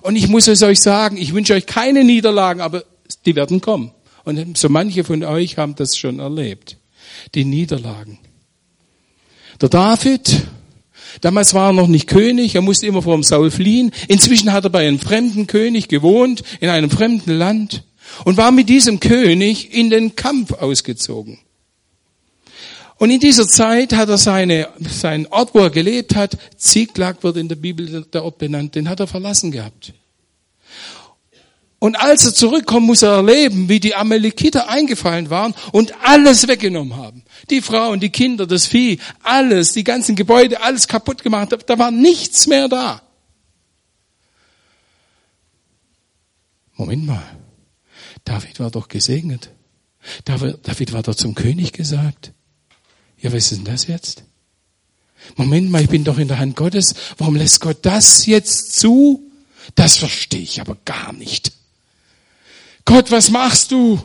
Und 0.00 0.14
ich 0.14 0.28
muss 0.28 0.46
es 0.46 0.62
euch 0.62 0.78
sagen, 0.78 1.16
ich 1.16 1.34
wünsche 1.34 1.54
euch 1.54 1.66
keine 1.66 2.04
Niederlagen, 2.04 2.60
aber 2.60 2.84
die 3.26 3.34
werden 3.34 3.60
kommen. 3.60 3.90
Und 4.22 4.56
so 4.56 4.68
manche 4.68 5.02
von 5.02 5.24
euch 5.24 5.58
haben 5.58 5.74
das 5.74 5.96
schon 5.96 6.20
erlebt. 6.20 6.76
Die 7.34 7.44
Niederlagen. 7.44 8.20
Der 9.60 9.68
David, 9.68 10.46
damals 11.20 11.52
war 11.52 11.70
er 11.70 11.72
noch 11.72 11.88
nicht 11.88 12.06
König, 12.06 12.54
er 12.54 12.62
musste 12.62 12.86
immer 12.86 13.02
vor 13.02 13.16
dem 13.16 13.24
Saul 13.24 13.50
fliehen. 13.50 13.90
Inzwischen 14.06 14.52
hat 14.52 14.62
er 14.62 14.70
bei 14.70 14.86
einem 14.86 15.00
fremden 15.00 15.48
König 15.48 15.88
gewohnt, 15.88 16.44
in 16.60 16.68
einem 16.68 16.90
fremden 16.90 17.32
Land 17.32 17.82
und 18.24 18.36
war 18.36 18.52
mit 18.52 18.68
diesem 18.68 19.00
König 19.00 19.74
in 19.74 19.90
den 19.90 20.14
Kampf 20.14 20.52
ausgezogen. 20.52 21.40
Und 22.96 23.10
in 23.10 23.20
dieser 23.20 23.48
Zeit 23.48 23.92
hat 23.92 24.08
er 24.08 24.18
seine, 24.18 24.68
seinen 24.80 25.26
Ort, 25.26 25.54
wo 25.54 25.60
er 25.60 25.70
gelebt 25.70 26.14
hat, 26.14 26.36
Ziklag 26.56 27.22
wird 27.22 27.36
in 27.36 27.48
der 27.48 27.56
Bibel 27.56 28.04
der 28.04 28.24
Ort 28.24 28.38
benannt, 28.38 28.74
den 28.74 28.88
hat 28.88 29.00
er 29.00 29.06
verlassen 29.06 29.50
gehabt. 29.50 29.92
Und 31.80 31.96
als 31.96 32.24
er 32.24 32.32
zurückkommt, 32.32 32.86
muss 32.86 33.02
er 33.02 33.10
erleben, 33.10 33.68
wie 33.68 33.78
die 33.78 33.94
Amalekiter 33.94 34.70
eingefallen 34.70 35.28
waren 35.28 35.54
und 35.70 35.92
alles 36.02 36.48
weggenommen 36.48 36.96
haben. 36.96 37.24
Die 37.50 37.60
Frauen, 37.60 38.00
die 38.00 38.08
Kinder, 38.08 38.46
das 38.46 38.66
Vieh, 38.66 38.98
alles, 39.22 39.72
die 39.72 39.84
ganzen 39.84 40.16
Gebäude, 40.16 40.62
alles 40.62 40.88
kaputt 40.88 41.22
gemacht. 41.22 41.54
Da 41.66 41.78
war 41.78 41.90
nichts 41.90 42.46
mehr 42.46 42.68
da. 42.68 43.02
Moment 46.76 47.04
mal. 47.04 47.36
David 48.24 48.60
war 48.60 48.70
doch 48.70 48.88
gesegnet. 48.88 49.50
David 50.24 50.92
war 50.94 51.02
doch 51.02 51.14
zum 51.14 51.34
König 51.34 51.72
gesagt. 51.72 52.32
Ja, 53.24 53.32
was 53.32 53.50
ist 53.50 53.56
denn 53.56 53.64
das 53.64 53.86
jetzt? 53.86 54.22
Moment 55.36 55.70
mal, 55.70 55.80
ich 55.80 55.88
bin 55.88 56.04
doch 56.04 56.18
in 56.18 56.28
der 56.28 56.38
Hand 56.38 56.56
Gottes. 56.56 56.94
Warum 57.16 57.36
lässt 57.36 57.58
Gott 57.62 57.78
das 57.80 58.26
jetzt 58.26 58.78
zu? 58.78 59.22
Das 59.74 59.96
verstehe 59.96 60.42
ich 60.42 60.60
aber 60.60 60.76
gar 60.84 61.14
nicht. 61.14 61.52
Gott, 62.84 63.10
was 63.10 63.30
machst 63.30 63.72
du? 63.72 63.98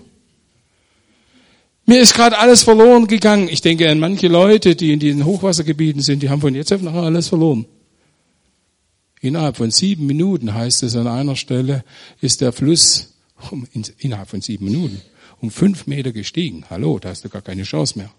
Mir 1.86 1.99
ist 1.99 2.13
gerade 2.13 2.38
alles 2.38 2.63
verloren 2.63 3.08
gegangen. 3.08 3.49
Ich 3.49 3.60
denke 3.60 3.89
an 3.89 3.99
manche 3.99 4.29
Leute, 4.29 4.77
die 4.77 4.93
in 4.93 4.99
diesen 4.99 5.25
Hochwassergebieten 5.25 6.01
sind, 6.01 6.23
die 6.23 6.29
haben 6.29 6.39
von 6.39 6.55
jetzt 6.55 6.71
auf 6.71 6.82
nachher 6.82 7.03
alles 7.03 7.27
verloren. 7.27 7.65
Innerhalb 9.19 9.58
von 9.58 9.69
sieben 9.69 10.05
Minuten 10.05 10.53
heißt 10.53 10.82
es 10.84 10.95
an 10.95 11.08
einer 11.08 11.36
Stelle, 11.36 11.84
ist 12.21 12.39
der 12.39 12.53
Fluss 12.53 13.15
um, 13.51 13.67
innerhalb 13.97 14.29
von 14.29 14.39
sieben 14.39 14.63
Minuten 14.63 15.01
um 15.41 15.51
fünf 15.51 15.88
Meter 15.88 16.13
gestiegen. 16.13 16.63
Hallo, 16.69 16.99
da 16.99 17.10
hast 17.10 17.25
du 17.25 17.29
gar 17.29 17.41
keine 17.41 17.63
Chance 17.63 17.97
mehr. 17.97 18.12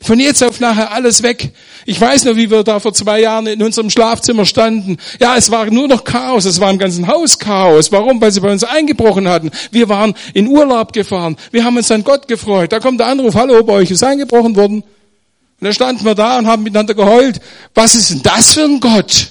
Von 0.00 0.20
jetzt 0.20 0.42
auf 0.42 0.60
nachher 0.60 0.92
alles 0.92 1.22
weg. 1.22 1.52
Ich 1.86 2.00
weiß 2.00 2.24
noch, 2.24 2.36
wie 2.36 2.50
wir 2.50 2.62
da 2.62 2.80
vor 2.80 2.92
zwei 2.92 3.20
Jahren 3.20 3.46
in 3.46 3.62
unserem 3.62 3.90
Schlafzimmer 3.90 4.44
standen. 4.44 4.98
Ja, 5.20 5.36
es 5.36 5.50
war 5.50 5.66
nur 5.70 5.88
noch 5.88 6.04
Chaos. 6.04 6.44
Es 6.44 6.60
war 6.60 6.70
im 6.70 6.78
ganzen 6.78 7.06
Haus 7.06 7.38
Chaos. 7.38 7.92
Warum? 7.92 8.20
Weil 8.20 8.32
sie 8.32 8.40
bei 8.40 8.50
uns 8.50 8.64
eingebrochen 8.64 9.28
hatten. 9.28 9.50
Wir 9.70 9.88
waren 9.88 10.14
in 10.34 10.48
Urlaub 10.48 10.92
gefahren. 10.92 11.36
Wir 11.50 11.64
haben 11.64 11.76
uns 11.76 11.90
an 11.90 12.04
Gott 12.04 12.28
gefreut. 12.28 12.72
Da 12.72 12.80
kommt 12.80 13.00
der 13.00 13.06
Anruf, 13.06 13.34
hallo, 13.34 13.62
bei 13.62 13.74
euch 13.74 13.90
ist 13.90 14.02
eingebrochen 14.02 14.56
worden. 14.56 14.82
Und 14.82 15.64
da 15.68 15.72
standen 15.72 16.04
wir 16.04 16.14
da 16.14 16.38
und 16.38 16.46
haben 16.46 16.64
miteinander 16.64 16.94
geheult. 16.94 17.40
Was 17.74 17.94
ist 17.94 18.10
denn 18.10 18.22
das 18.22 18.54
für 18.54 18.64
ein 18.64 18.80
Gott? 18.80 19.30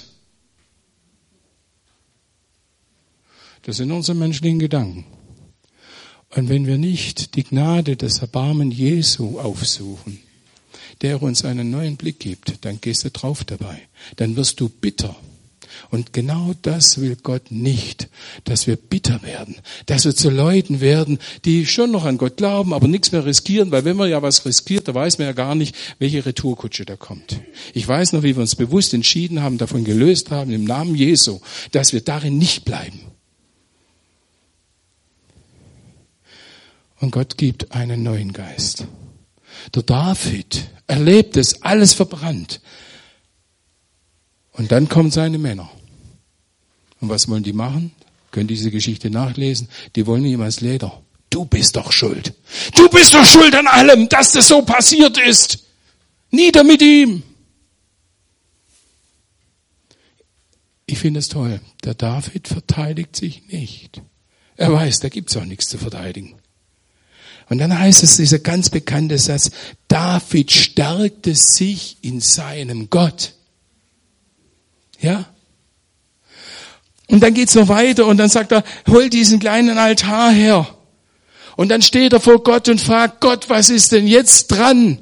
Das 3.62 3.76
sind 3.76 3.90
unsere 3.92 4.16
menschlichen 4.16 4.58
Gedanken. 4.58 5.06
Und 6.36 6.48
wenn 6.48 6.66
wir 6.66 6.78
nicht 6.78 7.36
die 7.36 7.44
Gnade 7.44 7.96
des 7.96 8.18
Erbarmen 8.18 8.70
Jesu 8.70 9.38
aufsuchen, 9.38 10.23
der 11.04 11.22
uns 11.22 11.44
einen 11.44 11.70
neuen 11.70 11.98
Blick 11.98 12.18
gibt, 12.18 12.64
dann 12.64 12.80
gehst 12.80 13.04
du 13.04 13.10
drauf 13.10 13.44
dabei. 13.44 13.78
Dann 14.16 14.36
wirst 14.36 14.58
du 14.58 14.70
bitter. 14.70 15.14
Und 15.90 16.14
genau 16.14 16.54
das 16.62 16.98
will 16.98 17.14
Gott 17.22 17.50
nicht, 17.50 18.08
dass 18.44 18.66
wir 18.66 18.76
bitter 18.76 19.22
werden, 19.22 19.56
dass 19.84 20.06
wir 20.06 20.16
zu 20.16 20.30
Leuten 20.30 20.80
werden, 20.80 21.18
die 21.44 21.66
schon 21.66 21.90
noch 21.90 22.06
an 22.06 22.16
Gott 22.16 22.38
glauben, 22.38 22.72
aber 22.72 22.88
nichts 22.88 23.12
mehr 23.12 23.26
riskieren, 23.26 23.70
weil 23.70 23.84
wenn 23.84 23.98
man 23.98 24.08
ja 24.08 24.22
was 24.22 24.46
riskiert, 24.46 24.88
da 24.88 24.94
weiß 24.94 25.18
man 25.18 25.26
ja 25.26 25.32
gar 25.32 25.54
nicht, 25.54 25.76
welche 25.98 26.24
Retourkutsche 26.24 26.86
da 26.86 26.96
kommt. 26.96 27.38
Ich 27.74 27.86
weiß 27.86 28.14
noch, 28.14 28.22
wie 28.22 28.34
wir 28.34 28.40
uns 28.40 28.56
bewusst 28.56 28.94
entschieden 28.94 29.42
haben, 29.42 29.58
davon 29.58 29.84
gelöst 29.84 30.30
haben, 30.30 30.52
im 30.52 30.64
Namen 30.64 30.94
Jesu, 30.94 31.40
dass 31.72 31.92
wir 31.92 32.00
darin 32.00 32.38
nicht 32.38 32.64
bleiben. 32.64 33.00
Und 36.98 37.10
Gott 37.10 37.36
gibt 37.36 37.72
einen 37.72 38.02
neuen 38.02 38.32
Geist. 38.32 38.86
Der 39.72 39.82
David 39.82 40.68
erlebt 40.86 41.36
es, 41.36 41.62
alles 41.62 41.92
verbrannt. 41.92 42.60
Und 44.52 44.70
dann 44.72 44.88
kommen 44.88 45.10
seine 45.10 45.38
Männer. 45.38 45.70
Und 47.00 47.08
was 47.08 47.28
wollen 47.28 47.42
die 47.42 47.52
machen? 47.52 47.92
Können 48.30 48.48
diese 48.48 48.70
Geschichte 48.70 49.10
nachlesen. 49.10 49.68
Die 49.96 50.06
wollen 50.06 50.24
ihm 50.24 50.40
als 50.40 50.60
Leder. 50.60 51.02
Du 51.30 51.44
bist 51.44 51.76
doch 51.76 51.92
schuld. 51.92 52.34
Du 52.74 52.88
bist 52.88 53.12
doch 53.14 53.24
schuld 53.24 53.54
an 53.54 53.66
allem, 53.66 54.08
dass 54.08 54.32
das 54.32 54.48
so 54.48 54.62
passiert 54.62 55.18
ist. 55.18 55.64
Nieder 56.30 56.62
mit 56.62 56.80
ihm. 56.82 57.22
Ich 60.86 60.98
finde 60.98 61.20
es 61.20 61.28
toll. 61.28 61.60
Der 61.82 61.94
David 61.94 62.48
verteidigt 62.48 63.16
sich 63.16 63.48
nicht. 63.48 64.02
Er 64.56 64.72
weiß, 64.72 65.00
da 65.00 65.08
gibt's 65.08 65.36
auch 65.36 65.44
nichts 65.44 65.68
zu 65.68 65.78
verteidigen. 65.78 66.36
Und 67.48 67.58
dann 67.58 67.78
heißt 67.78 68.02
es 68.02 68.16
dieser 68.16 68.38
ganz 68.38 68.70
bekannte 68.70 69.18
Satz, 69.18 69.50
David 69.88 70.50
stärkte 70.50 71.34
sich 71.34 71.98
in 72.00 72.20
seinem 72.20 72.88
Gott. 72.88 73.34
Ja? 75.00 75.26
Und 77.08 77.22
dann 77.22 77.34
geht's 77.34 77.54
noch 77.54 77.68
weiter 77.68 78.06
und 78.06 78.16
dann 78.16 78.30
sagt 78.30 78.52
er, 78.52 78.64
hol 78.88 79.10
diesen 79.10 79.38
kleinen 79.38 79.76
Altar 79.76 80.32
her. 80.32 80.66
Und 81.56 81.68
dann 81.68 81.82
steht 81.82 82.12
er 82.12 82.20
vor 82.20 82.42
Gott 82.42 82.68
und 82.68 82.80
fragt 82.80 83.20
Gott, 83.20 83.48
was 83.50 83.68
ist 83.70 83.92
denn 83.92 84.06
jetzt 84.06 84.48
dran? 84.48 84.98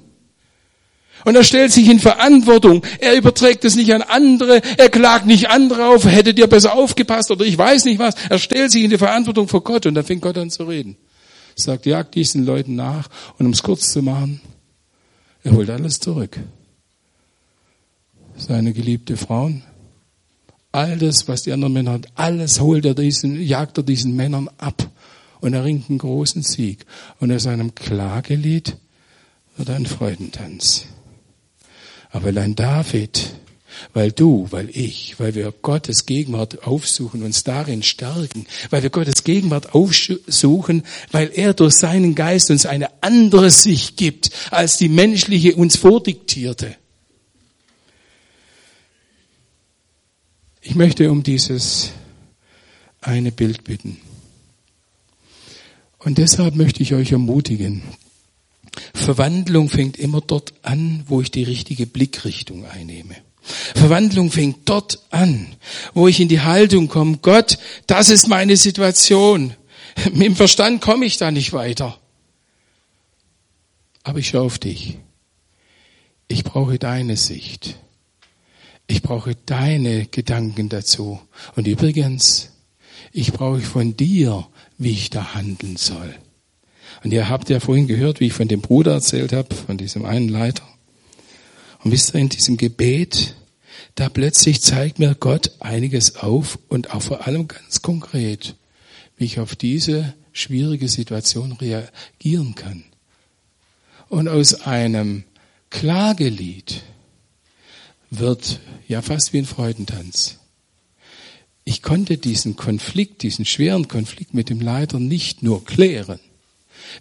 Und 1.24 1.36
er 1.36 1.44
stellt 1.44 1.70
sich 1.70 1.88
in 1.88 2.00
Verantwortung. 2.00 2.84
Er 2.98 3.14
überträgt 3.14 3.64
es 3.64 3.76
nicht 3.76 3.94
an 3.94 4.02
andere. 4.02 4.60
Er 4.76 4.88
klagt 4.88 5.24
nicht 5.24 5.48
andere 5.48 5.86
auf. 5.86 6.04
Hättet 6.04 6.36
ihr 6.36 6.48
besser 6.48 6.74
aufgepasst 6.74 7.30
oder 7.30 7.44
ich 7.44 7.56
weiß 7.56 7.84
nicht 7.84 8.00
was. 8.00 8.16
Er 8.28 8.40
stellt 8.40 8.72
sich 8.72 8.82
in 8.82 8.90
die 8.90 8.98
Verantwortung 8.98 9.46
vor 9.46 9.62
Gott 9.62 9.86
und 9.86 9.94
dann 9.94 10.04
fängt 10.04 10.22
Gott 10.22 10.36
an 10.36 10.50
zu 10.50 10.64
reden 10.64 10.96
sagt, 11.56 11.86
jagt 11.86 12.14
diesen 12.14 12.44
Leuten 12.44 12.74
nach 12.74 13.08
und 13.38 13.46
um 13.46 13.52
es 13.52 13.62
kurz 13.62 13.92
zu 13.92 14.02
machen, 14.02 14.40
er 15.44 15.52
holt 15.52 15.70
alles 15.70 15.98
zurück. 15.98 16.38
Seine 18.36 18.72
geliebte 18.72 19.16
Frauen, 19.16 19.62
All 20.72 20.96
das, 20.96 21.28
was 21.28 21.42
die 21.42 21.52
anderen 21.52 21.74
Männer 21.74 21.92
hat, 21.92 22.06
alles 22.14 22.60
holt 22.60 22.86
er 22.86 22.94
diesen, 22.94 23.40
jagt 23.40 23.76
er 23.76 23.84
diesen 23.84 24.16
Männern 24.16 24.48
ab. 24.56 24.90
Und 25.40 25.52
er 25.52 25.64
ringt 25.64 25.90
einen 25.90 25.98
großen 25.98 26.42
Sieg. 26.42 26.86
Und 27.20 27.30
aus 27.30 27.46
einem 27.46 27.74
Klagelied 27.74 28.76
wird 29.58 29.68
ein 29.68 29.84
Freudentanz. 29.84 30.86
Aber 32.10 32.26
weil 32.26 32.38
ein 32.38 32.56
David, 32.56 33.34
weil 33.92 34.12
du, 34.12 34.46
weil 34.50 34.68
ich, 34.70 35.18
weil 35.18 35.34
wir 35.34 35.52
Gottes 35.62 36.06
Gegenwart 36.06 36.66
aufsuchen, 36.66 37.22
uns 37.22 37.44
darin 37.44 37.82
stärken, 37.82 38.46
weil 38.70 38.82
wir 38.82 38.90
Gottes 38.90 39.24
Gegenwart 39.24 39.74
aufsuchen, 39.74 40.84
weil 41.10 41.30
er 41.34 41.54
durch 41.54 41.74
seinen 41.74 42.14
Geist 42.14 42.50
uns 42.50 42.66
eine 42.66 42.90
andere 43.02 43.50
Sicht 43.50 43.96
gibt, 43.96 44.30
als 44.50 44.78
die 44.78 44.88
menschliche 44.88 45.54
uns 45.54 45.76
vordiktierte. 45.76 46.76
Ich 50.60 50.74
möchte 50.74 51.10
um 51.10 51.22
dieses 51.22 51.90
eine 53.00 53.32
Bild 53.32 53.64
bitten. 53.64 53.98
Und 55.98 56.18
deshalb 56.18 56.54
möchte 56.54 56.82
ich 56.82 56.94
euch 56.94 57.12
ermutigen. 57.12 57.82
Verwandlung 58.94 59.68
fängt 59.68 59.96
immer 59.98 60.20
dort 60.20 60.54
an, 60.62 61.04
wo 61.06 61.20
ich 61.20 61.30
die 61.30 61.42
richtige 61.42 61.86
Blickrichtung 61.86 62.64
einnehme. 62.64 63.16
Verwandlung 63.42 64.30
fängt 64.30 64.68
dort 64.68 65.00
an, 65.10 65.48
wo 65.94 66.08
ich 66.08 66.20
in 66.20 66.28
die 66.28 66.40
Haltung 66.40 66.88
komme, 66.88 67.18
Gott, 67.20 67.58
das 67.86 68.08
ist 68.08 68.28
meine 68.28 68.56
Situation. 68.56 69.54
Mit 70.12 70.22
dem 70.22 70.36
Verstand 70.36 70.80
komme 70.80 71.04
ich 71.04 71.18
da 71.18 71.30
nicht 71.30 71.52
weiter. 71.52 71.98
Aber 74.04 74.18
ich 74.18 74.28
schaue 74.28 74.42
auf 74.42 74.58
dich. 74.58 74.98
Ich 76.28 76.44
brauche 76.44 76.78
deine 76.78 77.16
Sicht. 77.16 77.76
Ich 78.86 79.02
brauche 79.02 79.34
deine 79.34 80.06
Gedanken 80.06 80.68
dazu. 80.68 81.20
Und 81.56 81.66
übrigens, 81.66 82.50
ich 83.12 83.32
brauche 83.32 83.60
von 83.60 83.96
dir, 83.96 84.46
wie 84.78 84.92
ich 84.92 85.10
da 85.10 85.34
handeln 85.34 85.76
soll. 85.76 86.14
Und 87.04 87.12
ihr 87.12 87.28
habt 87.28 87.50
ja 87.50 87.60
vorhin 87.60 87.86
gehört, 87.86 88.20
wie 88.20 88.26
ich 88.26 88.32
von 88.32 88.48
dem 88.48 88.60
Bruder 88.60 88.92
erzählt 88.92 89.32
habe, 89.32 89.54
von 89.54 89.76
diesem 89.76 90.04
einen 90.04 90.28
Leiter. 90.28 90.64
Und 91.82 91.90
wisst 91.90 92.14
ihr, 92.14 92.20
in 92.20 92.28
diesem 92.28 92.56
Gebet, 92.56 93.34
da 93.94 94.08
plötzlich 94.08 94.62
zeigt 94.62 94.98
mir 94.98 95.14
Gott 95.14 95.52
einiges 95.60 96.16
auf 96.16 96.58
und 96.68 96.94
auch 96.94 97.02
vor 97.02 97.26
allem 97.26 97.48
ganz 97.48 97.82
konkret, 97.82 98.56
wie 99.16 99.24
ich 99.24 99.40
auf 99.40 99.56
diese 99.56 100.14
schwierige 100.32 100.88
Situation 100.88 101.52
reagieren 101.52 102.54
kann. 102.54 102.84
Und 104.08 104.28
aus 104.28 104.62
einem 104.62 105.24
Klagelied 105.70 106.82
wird 108.10 108.60
ja 108.88 109.02
fast 109.02 109.32
wie 109.32 109.38
ein 109.38 109.46
Freudentanz. 109.46 110.38
Ich 111.64 111.82
konnte 111.82 112.18
diesen 112.18 112.56
Konflikt, 112.56 113.22
diesen 113.22 113.44
schweren 113.44 113.88
Konflikt 113.88 114.34
mit 114.34 114.50
dem 114.50 114.60
Leiter 114.60 114.98
nicht 114.98 115.42
nur 115.42 115.64
klären. 115.64 116.18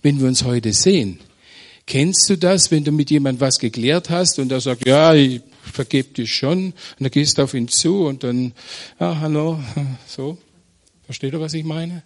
Wenn 0.01 0.19
wir 0.19 0.27
uns 0.27 0.43
heute 0.43 0.71
sehen, 0.71 1.19
kennst 1.91 2.29
du 2.29 2.37
das, 2.37 2.71
wenn 2.71 2.85
du 2.85 2.93
mit 2.93 3.11
jemandem 3.11 3.41
was 3.41 3.59
geklärt 3.59 4.09
hast 4.09 4.39
und 4.39 4.49
er 4.49 4.61
sagt, 4.61 4.87
ja, 4.87 5.13
ich 5.13 5.41
vergebe 5.73 6.13
dich 6.13 6.33
schon, 6.33 6.67
und 6.67 6.73
dann 6.99 7.11
gehst 7.11 7.37
du 7.37 7.41
auf 7.41 7.53
ihn 7.53 7.67
zu 7.67 8.05
und 8.05 8.23
dann, 8.23 8.53
ja, 8.97 9.19
hallo, 9.19 9.61
so. 10.07 10.37
Versteht 11.03 11.33
ihr, 11.33 11.41
was 11.41 11.53
ich 11.53 11.65
meine? 11.65 12.03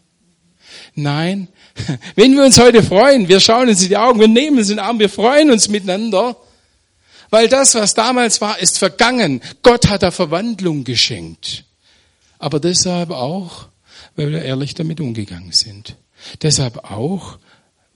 Nein, 0.95 1.49
wenn 2.15 2.33
wir 2.33 2.45
uns 2.45 2.59
heute 2.59 2.81
freuen, 2.81 3.27
wir 3.27 3.39
schauen 3.39 3.69
uns 3.69 3.83
in 3.83 3.89
die 3.89 3.97
Augen, 3.97 4.19
wir 4.19 4.27
nehmen 4.27 4.57
uns 4.57 4.71
in 4.71 4.77
den 4.77 4.85
Arm, 4.85 4.97
wir 4.97 5.07
freuen 5.07 5.51
uns 5.51 5.69
miteinander, 5.69 6.35
weil 7.29 7.47
das, 7.47 7.75
was 7.75 7.93
damals 7.93 8.41
war, 8.41 8.57
ist 8.57 8.79
vergangen. 8.79 9.39
Gott 9.61 9.87
hat 9.87 10.01
da 10.01 10.09
Verwandlung 10.09 10.83
geschenkt. 10.83 11.63
Aber 12.39 12.59
deshalb 12.59 13.11
auch, 13.11 13.67
weil 14.15 14.31
wir 14.31 14.41
ehrlich 14.41 14.73
damit 14.73 14.99
umgegangen 14.99 15.51
sind. 15.51 15.95
Deshalb 16.41 16.89
auch, 16.89 17.37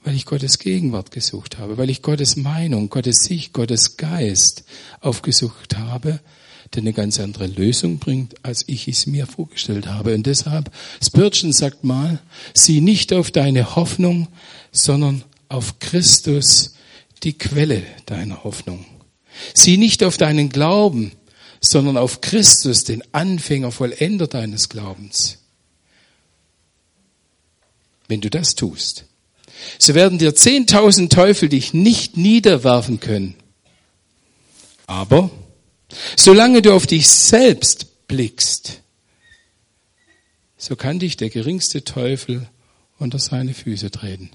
weil 0.04 0.16
ich 0.16 0.26
Gottes 0.26 0.60
Gegenwart 0.60 1.12
gesucht 1.12 1.58
habe, 1.58 1.78
weil 1.78 1.90
ich 1.90 2.02
Gottes 2.02 2.36
Meinung, 2.36 2.90
Gottes 2.90 3.24
Sicht, 3.24 3.54
Gottes 3.54 3.98
Geist 3.98 4.64
aufgesucht 5.02 5.78
habe, 5.78 6.20
der 6.74 6.84
eine 6.84 6.94
ganz 6.94 7.20
andere 7.20 7.48
Lösung 7.48 8.00
bringt, 8.00 8.36
als 8.46 8.64
ich 8.68 8.88
es 8.88 9.08
mir 9.08 9.26
vorgestellt 9.26 9.88
habe. 9.88 10.14
Und 10.14 10.26
deshalb, 10.26 10.72
Spurgeon 11.04 11.52
sagt 11.52 11.84
mal, 11.84 12.20
sieh 12.54 12.82
nicht 12.82 13.12
auf 13.14 13.32
deine 13.32 13.76
Hoffnung, 13.76 14.28
sondern 14.72 15.24
auf 15.50 15.80
Christus, 15.80 16.76
die 17.24 17.38
Quelle 17.38 17.84
deiner 18.06 18.44
Hoffnung. 18.44 18.86
Sieh 19.54 19.78
nicht 19.78 20.04
auf 20.04 20.18
deinen 20.18 20.50
Glauben, 20.50 21.12
sondern 21.60 21.98
auf 21.98 22.22
Christus, 22.22 22.84
den 22.84 23.04
Anfänger, 23.14 23.72
Vollender 23.72 24.28
deines 24.28 24.70
Glaubens. 24.70 25.40
Wenn 28.08 28.22
du 28.22 28.30
das 28.30 28.56
tust, 28.56 29.06
so 29.78 29.94
werden 29.96 30.20
dir 30.20 30.36
zehntausend 30.36 31.12
Teufel 31.12 31.50
dich 31.50 31.74
nicht 31.74 32.18
niederwerfen 32.18 33.00
können. 33.00 33.36
Aber 34.88 35.30
solange 36.16 36.62
du 36.62 36.74
auf 36.74 36.88
dich 36.88 37.08
selbst 37.08 38.08
blickst, 38.08 38.82
so 40.58 40.76
kann 40.76 41.00
dich 41.00 41.16
der 41.18 41.30
geringste 41.30 41.84
Teufel 41.84 42.48
unter 42.98 43.20
seine 43.20 43.54
Füße 43.54 43.92
treten. 43.92 44.32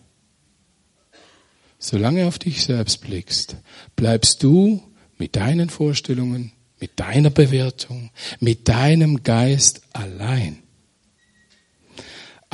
Solange 1.78 2.26
auf 2.26 2.38
dich 2.38 2.64
selbst 2.64 3.02
blickst, 3.02 3.56
bleibst 3.94 4.42
du 4.42 4.82
mit 5.18 5.36
deinen 5.36 5.68
Vorstellungen, 5.68 6.52
mit 6.80 6.98
deiner 6.98 7.30
Bewertung, 7.30 8.10
mit 8.40 8.68
deinem 8.68 9.22
Geist 9.22 9.82
allein. 9.92 10.63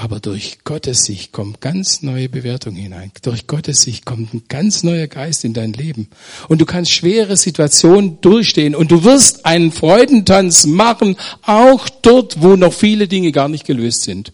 Aber 0.03 0.19
durch 0.19 0.61
Gottes 0.65 1.05
Sicht 1.05 1.31
kommt 1.31 1.61
ganz 1.61 2.01
neue 2.01 2.31
Bewertung 2.31 2.75
hinein. 2.75 3.13
Durch 3.21 3.47
Gottes 3.47 3.83
Sicht 3.83 4.07
kommt 4.07 4.33
ein 4.33 4.45
ganz 4.49 4.83
neuer 4.83 5.09
Geist 5.09 5.45
in 5.45 5.53
dein 5.53 5.75
Leben. 5.75 6.09
Und 6.49 6.59
du 6.59 6.65
kannst 6.65 6.91
schwere 6.91 7.37
Situationen 7.37 8.19
durchstehen 8.23 8.75
und 8.75 8.91
du 8.91 9.05
wirst 9.05 9.45
einen 9.45 9.73
Freudentanz 9.73 10.65
machen, 10.65 11.17
auch 11.43 11.87
dort, 12.01 12.41
wo 12.41 12.57
noch 12.57 12.73
viele 12.73 13.09
Dinge 13.09 13.31
gar 13.31 13.51
nicht 13.51 13.67
gelöst 13.67 14.05
sind. 14.05 14.33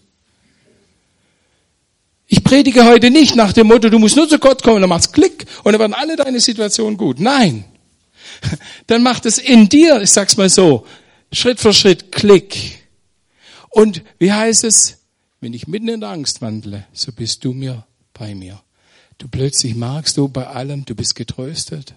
Ich 2.27 2.45
predige 2.45 2.85
heute 2.85 3.11
nicht 3.11 3.35
nach 3.35 3.51
dem 3.51 3.67
Motto, 3.67 3.89
du 3.89 3.99
musst 3.99 4.15
nur 4.15 4.29
zu 4.29 4.39
Gott 4.39 4.63
kommen, 4.63 4.79
dann 4.79 4.89
machst 4.89 5.11
Klick 5.11 5.47
und 5.65 5.73
dann 5.73 5.81
werden 5.81 5.93
alle 5.93 6.15
deine 6.15 6.39
Situationen 6.39 6.95
gut. 6.95 7.19
Nein. 7.19 7.65
Dann 8.87 9.03
macht 9.03 9.25
es 9.25 9.37
in 9.37 9.67
dir, 9.67 10.01
ich 10.01 10.11
sag's 10.11 10.37
mal 10.37 10.49
so, 10.49 10.85
Schritt 11.33 11.59
für 11.59 11.73
Schritt 11.73 12.11
Klick. 12.13 12.83
Und 13.69 14.01
wie 14.17 14.31
heißt 14.31 14.63
es? 14.63 14.97
Wenn 15.39 15.53
ich 15.53 15.67
mitten 15.67 15.87
in 15.87 15.99
der 15.99 16.09
Angst 16.09 16.41
wandle, 16.41 16.85
so 16.93 17.11
bist 17.11 17.43
du 17.43 17.53
mir 17.53 17.85
bei 18.13 18.33
mir. 18.33 18.61
Du 19.17 19.27
plötzlich 19.27 19.75
magst 19.75 20.17
du 20.17 20.27
bei 20.27 20.47
allem, 20.47 20.85
du 20.85 20.95
bist 20.95 21.15
getröstet. 21.15 21.93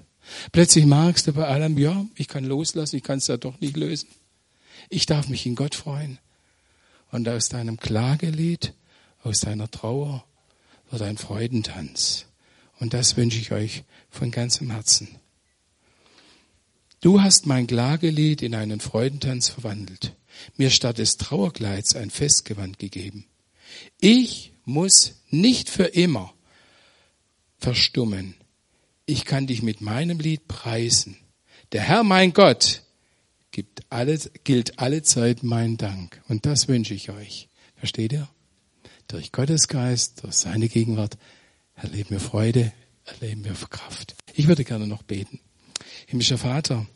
Plötzlich 0.53 0.87
magst 0.87 1.27
du 1.27 1.33
bei 1.33 1.47
allem, 1.47 1.77
ja, 1.79 2.07
ich 2.15 2.29
kann 2.29 2.45
loslassen, 2.45 2.97
ich 2.97 3.03
kann 3.03 3.19
es 3.19 3.27
ja 3.27 3.37
doch 3.37 3.61
nicht 3.61 3.77
lösen. 3.77 4.09
Ich 4.89 5.07
darf 5.07 5.29
mich 5.29 5.47
in 5.47 5.55
Gott 5.55 5.75
freuen. 5.75 6.19
Und 7.11 7.29
aus 7.29 7.49
deinem 7.49 7.79
Klagelied, 7.79 8.73
aus 9.23 9.41
deiner 9.41 9.71
Trauer 9.71 10.25
wird 10.91 11.03
ein 11.03 11.19
Freudentanz. 11.19 12.27
Und 12.79 12.95
das 12.95 13.17
wünsche 13.17 13.39
ich 13.39 13.53
euch 13.53 13.85
von 14.11 14.31
ganzem 14.31 14.71
Herzen. 14.71 15.09
Du 17.01 17.23
hast 17.23 17.47
mein 17.47 17.67
Klagelied 17.67 18.43
in 18.43 18.55
einen 18.55 18.81
Freudentanz 18.81 19.49
verwandelt, 19.49 20.15
mir 20.57 20.71
statt 20.71 20.99
des 20.99 21.17
Trauerkleids 21.17 21.97
ein 21.97 22.11
Festgewand 22.11 22.79
gegeben. 22.79 23.27
Ich 24.01 24.53
muss 24.65 25.15
nicht 25.31 25.69
für 25.69 25.85
immer 25.85 26.33
verstummen. 27.59 28.35
Ich 29.07 29.25
kann 29.25 29.47
dich 29.47 29.63
mit 29.63 29.81
meinem 29.81 30.21
Lied 30.21 30.47
preisen. 30.49 31.17
Der 31.73 31.83
Herr, 31.83 32.05
mein 32.05 32.33
Gott, 32.33 32.83
gibt 33.51 33.83
alle, 33.91 34.19
gilt 34.45 34.79
alle 34.79 35.03
Zeit 35.03 35.43
mein 35.43 35.77
Dank. 35.77 36.23
Und 36.29 36.47
das 36.47 36.69
wünsche 36.69 36.95
ich 36.95 37.11
euch. 37.11 37.49
Versteht 37.77 38.13
ihr? 38.13 38.29
Durch 39.09 39.33
Gottes 39.33 39.69
Geist, 39.69 40.23
durch 40.23 40.35
seine 40.35 40.69
Gegenwart 40.69 41.19
erleben 41.75 42.11
wir 42.11 42.21
Freude, 42.21 42.73
erleben 43.05 43.45
wir 43.45 43.55
Kraft. 43.55 44.15
Ich 44.35 44.47
würde 44.47 44.65
gerne 44.65 44.87
noch 44.87 45.03
beten. 45.03 45.41
Himmlischer 46.07 46.39
Vater, 46.39 46.87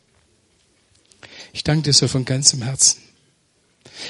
ich 1.51 1.63
danke 1.63 1.83
dir 1.83 1.93
so 1.93 2.07
von 2.07 2.25
ganzem 2.25 2.61
Herzen 2.61 3.04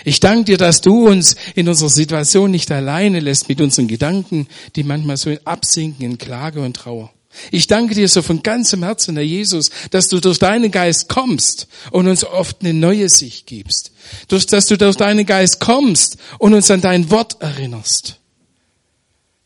ich 0.04 0.20
danke 0.20 0.46
dir, 0.46 0.58
dass 0.58 0.82
du 0.82 1.08
uns 1.08 1.36
in 1.56 1.68
unserer 1.68 1.90
Situation 1.90 2.52
nicht 2.52 2.72
alleine 2.72 3.20
lässt 3.20 3.50
mit 3.50 3.62
unseren 3.62 3.88
Gedanken, 3.88 4.48
die 4.76 4.84
manchmal 4.84 5.18
so 5.18 5.36
absinken 5.46 6.06
in 6.06 6.18
Klage 6.18 6.62
und 6.62 6.76
Trauer. 6.76 7.12
Ich 7.52 7.68
danke 7.68 7.96
dir 7.96 8.08
so 8.08 8.22
von 8.22 8.44
ganzem 8.44 8.84
Herzen, 8.84 9.16
Herr 9.16 9.24
Jesus, 9.24 9.70
dass 9.92 10.08
du 10.08 10.20
durch 10.22 10.40
deinen 10.40 10.72
Geist 10.72 11.10
kommst 11.10 11.68
und 11.92 12.08
uns 12.08 12.24
oft 12.24 12.62
eine 12.62 12.74
neue 12.74 13.10
Sicht 13.10 13.46
gibst. 13.46 13.92
Durch, 14.30 14.46
dass 14.46 14.66
du 14.66 14.78
durch 14.78 14.96
deinen 14.96 15.26
Geist 15.26 15.60
kommst 15.60 16.18
und 16.40 16.54
uns 16.54 16.72
an 16.72 16.82
dein 16.82 17.12
Wort 17.12 17.42
erinnerst. 17.42 18.20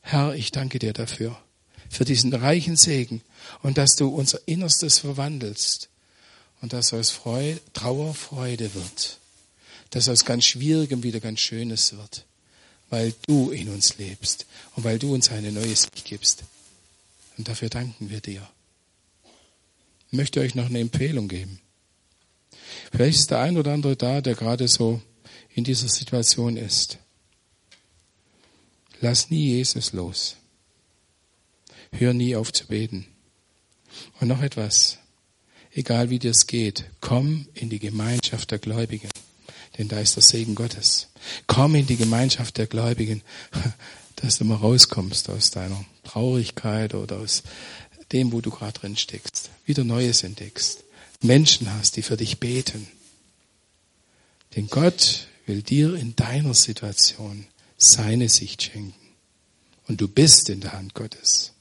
Herr, 0.02 0.36
ich 0.36 0.52
danke 0.52 0.78
dir 0.78 0.94
dafür, 0.94 1.38
für 1.90 2.06
diesen 2.06 2.34
reichen 2.34 2.76
Segen 2.76 3.22
und 3.64 3.78
dass 3.78 3.96
du 3.96 4.10
unser 4.10 4.40
Innerstes 4.46 5.00
verwandelst 5.00 5.90
und 6.62 6.74
dass 6.74 6.94
aus 6.94 7.10
Freude, 7.10 7.60
Trauer 7.74 8.14
Freude 8.14 8.74
wird 8.76 9.19
dass 9.90 10.10
aus 10.10 10.26
ganz 10.26 10.46
Schwierigem 10.46 11.04
wieder 11.04 11.20
ganz 11.20 11.40
Schönes 11.40 11.96
wird, 11.96 12.26
weil 12.90 13.14
du 13.28 13.52
in 13.52 13.70
uns 13.70 13.98
lebst 13.98 14.46
und 14.76 14.84
weil 14.84 15.00
du 15.00 15.14
uns 15.14 15.32
eine 15.32 15.52
neue 15.52 15.76
Sicht 15.76 16.06
gibst. 16.06 16.44
Und 17.38 17.48
dafür 17.48 17.70
danken 17.70 18.10
wir 18.10 18.22
dir. 18.22 18.48
Ich 20.12 20.18
möchte 20.18 20.40
euch 20.40 20.56
noch 20.56 20.66
eine 20.66 20.80
Empfehlung 20.80 21.28
geben. 21.28 21.60
Vielleicht 22.92 23.20
ist 23.20 23.32
der 23.32 23.40
ein 23.40 23.58
oder 23.58 23.74
andere 23.74 23.96
da, 23.96 24.22
der 24.22 24.36
gerade 24.36 24.68
so 24.68 25.02
in 25.54 25.64
dieser 25.64 25.88
Situation 25.88 26.58
ist. 26.58 26.98
Lass 29.02 29.30
nie 29.30 29.56
Jesus 29.56 29.94
los. 29.94 30.36
Hör 31.92 32.14
nie 32.14 32.36
auf 32.36 32.52
zu 32.52 32.68
beten. 32.68 33.08
Und 34.20 34.28
noch 34.28 34.42
etwas. 34.42 34.98
Egal 35.72 36.10
wie 36.10 36.20
dir 36.20 36.32
es 36.32 36.48
geht, 36.48 36.86
komm 37.00 37.48
in 37.54 37.70
die 37.70 37.80
Gemeinschaft 37.80 38.52
der 38.52 38.60
Gläubigen. 38.60 39.10
Denn 39.80 39.88
da 39.88 40.00
ist 40.02 40.18
der 40.18 40.24
Segen 40.24 40.56
Gottes. 40.56 41.08
Komm 41.48 41.74
in 41.74 41.88
die 41.88 41.96
Gemeinschaft 41.96 42.58
der 42.58 42.68
Gläubigen, 42.68 43.24
dass 44.18 44.38
du 44.38 44.44
mal 44.44 44.56
rauskommst 44.56 45.30
aus 45.30 45.52
deiner 45.52 45.84
Traurigkeit 46.04 46.94
oder 46.94 47.18
aus 47.18 47.44
dem, 48.12 48.34
wo 48.34 48.42
du 48.42 48.52
gerade 48.52 48.78
drin 48.78 48.98
steckst. 48.98 49.50
Wieder 49.66 49.86
Neues 49.86 50.24
entdeckst. 50.24 50.84
Menschen 51.22 51.74
hast, 51.74 51.96
die 51.96 52.02
für 52.02 52.18
dich 52.18 52.40
beten. 52.40 52.88
Denn 54.56 54.68
Gott 54.68 55.28
will 55.46 55.62
dir 55.62 55.96
in 55.96 56.14
deiner 56.16 56.54
Situation 56.54 57.48
seine 57.78 58.28
Sicht 58.28 58.64
schenken. 58.64 58.94
Und 59.88 60.02
du 60.02 60.10
bist 60.10 60.50
in 60.50 60.60
der 60.60 60.74
Hand 60.74 60.94
Gottes. 60.94 61.54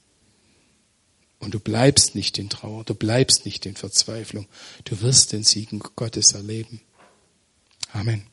Und 1.39 1.53
du 1.53 1.59
bleibst 1.59 2.15
nicht 2.15 2.37
in 2.37 2.49
Trauer, 2.49 2.83
du 2.83 2.93
bleibst 2.93 3.45
nicht 3.45 3.65
in 3.65 3.77
Verzweiflung. 3.77 4.47
Du 4.83 4.99
wirst 4.99 5.31
den 5.31 5.43
Siegen 5.45 5.79
Gottes 5.79 6.33
erleben. 6.33 6.81
Amen. 7.95 8.23